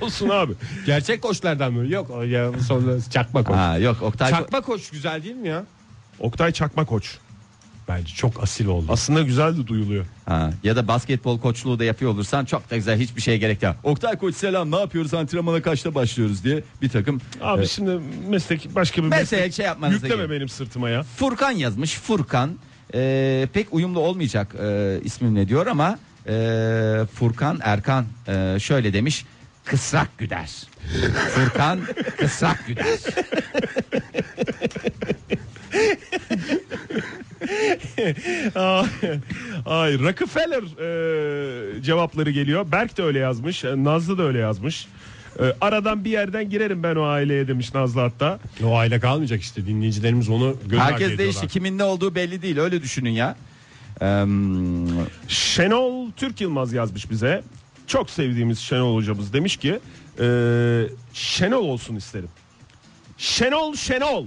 olsun 0.00 0.28
abi. 0.28 0.52
Gerçek 0.86 1.22
koçlardan 1.22 1.72
mı? 1.72 1.86
Yok 1.88 2.10
o 2.10 2.22
ya 2.22 2.50
sonra 2.68 3.00
çakma 3.10 3.44
koç. 3.44 3.56
Ha 3.56 3.78
yok 3.78 4.02
Oktay. 4.02 4.30
Çakma 4.30 4.60
koç 4.60 4.90
güzel 4.90 5.22
değil 5.22 5.34
mi 5.34 5.48
ya? 5.48 5.64
Oktay 6.18 6.52
Çakma 6.52 6.84
Koç. 6.84 7.18
Bence 7.88 8.14
çok 8.14 8.42
asil 8.42 8.66
oldu. 8.66 8.86
Aslında 8.88 9.22
güzel 9.22 9.56
de 9.56 9.66
duyuluyor. 9.66 10.04
Ha, 10.26 10.50
ya 10.64 10.76
da 10.76 10.88
basketbol 10.88 11.40
koçluğu 11.40 11.78
da 11.78 11.84
yapıyor 11.84 12.10
olursan 12.10 12.44
çok 12.44 12.70
da 12.70 12.76
güzel 12.76 12.98
hiçbir 12.98 13.20
şeye 13.20 13.36
gerek 13.38 13.62
yok. 13.62 13.76
Oktay 13.84 14.18
Koç 14.18 14.34
selam 14.36 14.70
ne 14.70 14.76
yapıyoruz 14.80 15.14
antrenmana 15.14 15.62
kaçta 15.62 15.94
başlıyoruz 15.94 16.44
diye 16.44 16.62
bir 16.82 16.88
takım 16.88 17.20
Abi 17.40 17.62
e, 17.62 17.66
şimdi 17.66 18.00
meslek 18.28 18.74
başka 18.74 19.02
bir 19.02 19.08
Meslek 19.08 19.32
meslek 19.32 19.54
şey 19.54 19.66
yapmanıza 19.66 19.96
yükleme 20.06 20.16
gerek. 20.16 20.30
benim 20.30 20.48
sırtıma 20.48 20.90
ya. 20.90 21.02
Furkan 21.02 21.50
yazmış 21.50 21.94
Furkan 21.94 22.50
e, 22.94 23.48
pek 23.52 23.74
uyumlu 23.74 24.00
olmayacak 24.00 24.54
e, 24.62 24.98
ismim 25.04 25.34
ne 25.34 25.48
diyor 25.48 25.66
ama 25.66 25.98
e, 26.28 26.32
Furkan 27.14 27.58
Erkan 27.62 28.04
e, 28.28 28.56
şöyle 28.60 28.92
demiş 28.92 29.24
kısrak 29.64 30.18
güder. 30.18 30.50
Furkan 31.34 31.80
kısrak 32.18 32.66
güder. 32.66 32.86
Ay 39.66 39.98
Rockefeller 39.98 40.62
e, 40.62 41.82
cevapları 41.82 42.30
geliyor. 42.30 42.72
Berk 42.72 42.98
de 42.98 43.02
öyle 43.02 43.18
yazmış. 43.18 43.64
e, 43.64 43.84
Nazlı 43.84 44.18
da 44.18 44.22
öyle 44.22 44.38
yazmış. 44.38 44.86
E, 45.40 45.54
aradan 45.60 46.04
bir 46.04 46.10
yerden 46.10 46.50
girerim 46.50 46.82
ben 46.82 46.96
o 46.96 47.02
aileye 47.04 47.48
demiş 47.48 47.74
Nazlı 47.74 48.00
hatta. 48.00 48.38
O 48.64 48.76
aile 48.76 49.00
kalmayacak 49.00 49.40
işte 49.40 49.66
dinleyicilerimiz 49.66 50.28
onu 50.28 50.56
göz 50.66 50.80
ardı 50.80 50.92
Herkes 50.92 51.18
değişti 51.18 51.48
kimin 51.48 51.78
ne 51.78 51.84
olduğu 51.84 52.14
belli 52.14 52.42
değil 52.42 52.58
öyle 52.58 52.82
düşünün 52.82 53.10
ya. 53.10 53.36
Eee, 54.00 54.06
Şenol 55.28 56.10
Türk 56.16 56.40
Yılmaz 56.40 56.72
yazmış 56.72 57.10
bize. 57.10 57.42
Çok 57.86 58.10
sevdiğimiz 58.10 58.58
Şenol 58.58 58.96
hocamız 58.96 59.32
demiş 59.32 59.56
ki 59.56 59.78
e, 60.20 60.26
Şenol 61.12 61.64
olsun 61.64 61.96
isterim. 61.96 62.28
Şenol 63.18 63.74
Şenol. 63.74 64.26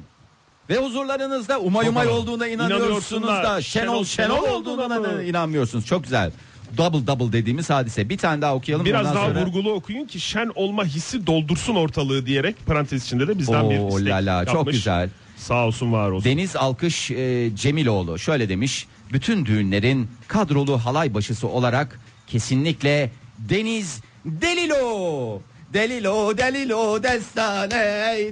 Ve 0.70 0.78
huzurlarınızda 0.78 1.60
umay 1.60 1.88
umay 1.88 2.08
olduğuna 2.08 2.48
inanıyorsunuz 2.48 3.24
İnanıyorsun 3.24 3.24
da 3.24 3.62
Şenol 3.62 4.06
Şenol 4.06 4.50
olduğuna 4.50 5.04
da 5.04 5.24
inanmıyorsunuz. 5.24 5.86
Çok 5.86 6.04
güzel. 6.04 6.32
Double 6.78 7.08
double 7.08 7.32
dediğimiz 7.34 7.70
hadise. 7.70 8.10
Bir 8.10 8.18
tane 8.18 8.42
daha 8.42 8.56
okuyalım. 8.56 8.86
Biraz 8.86 9.02
ondan 9.02 9.16
daha 9.16 9.28
sonra... 9.28 9.42
vurgulu 9.42 9.72
okuyun 9.74 10.06
ki 10.06 10.20
şen 10.20 10.52
olma 10.56 10.86
hissi 10.86 11.28
doldursun 11.28 11.76
ortalığı 11.76 12.26
diyerek 12.26 12.56
parantez 12.66 13.06
içinde 13.06 13.28
de 13.28 13.40
bizden 13.40 13.70
bir 13.70 13.80
Oo, 13.80 13.90
istek 13.90 14.08
lala, 14.08 14.46
çok 14.46 14.56
yapmış. 14.56 14.76
güzel. 14.76 15.10
Sağ 15.38 15.66
olsun 15.68 15.92
var 15.94 16.10
olsun. 16.12 16.30
Deniz 16.32 16.56
Alkış 16.56 17.12
e, 17.12 17.50
Cemiloğlu 17.56 18.20
şöyle 18.20 18.50
demiş. 18.50 18.88
Bütün 19.14 19.46
düğünlerin 19.46 20.10
kadrolu 20.28 20.78
halay 20.78 21.14
başısı 21.14 21.48
olarak 21.48 22.00
kesinlikle 22.28 23.12
Deniz 23.40 24.02
Delilo. 24.26 25.42
Delilo 25.74 26.38
Delilo 26.38 27.04
destane 27.04 27.76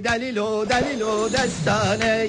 Delilo 0.04 0.68
Delilo 0.68 1.32
destane 1.32 2.26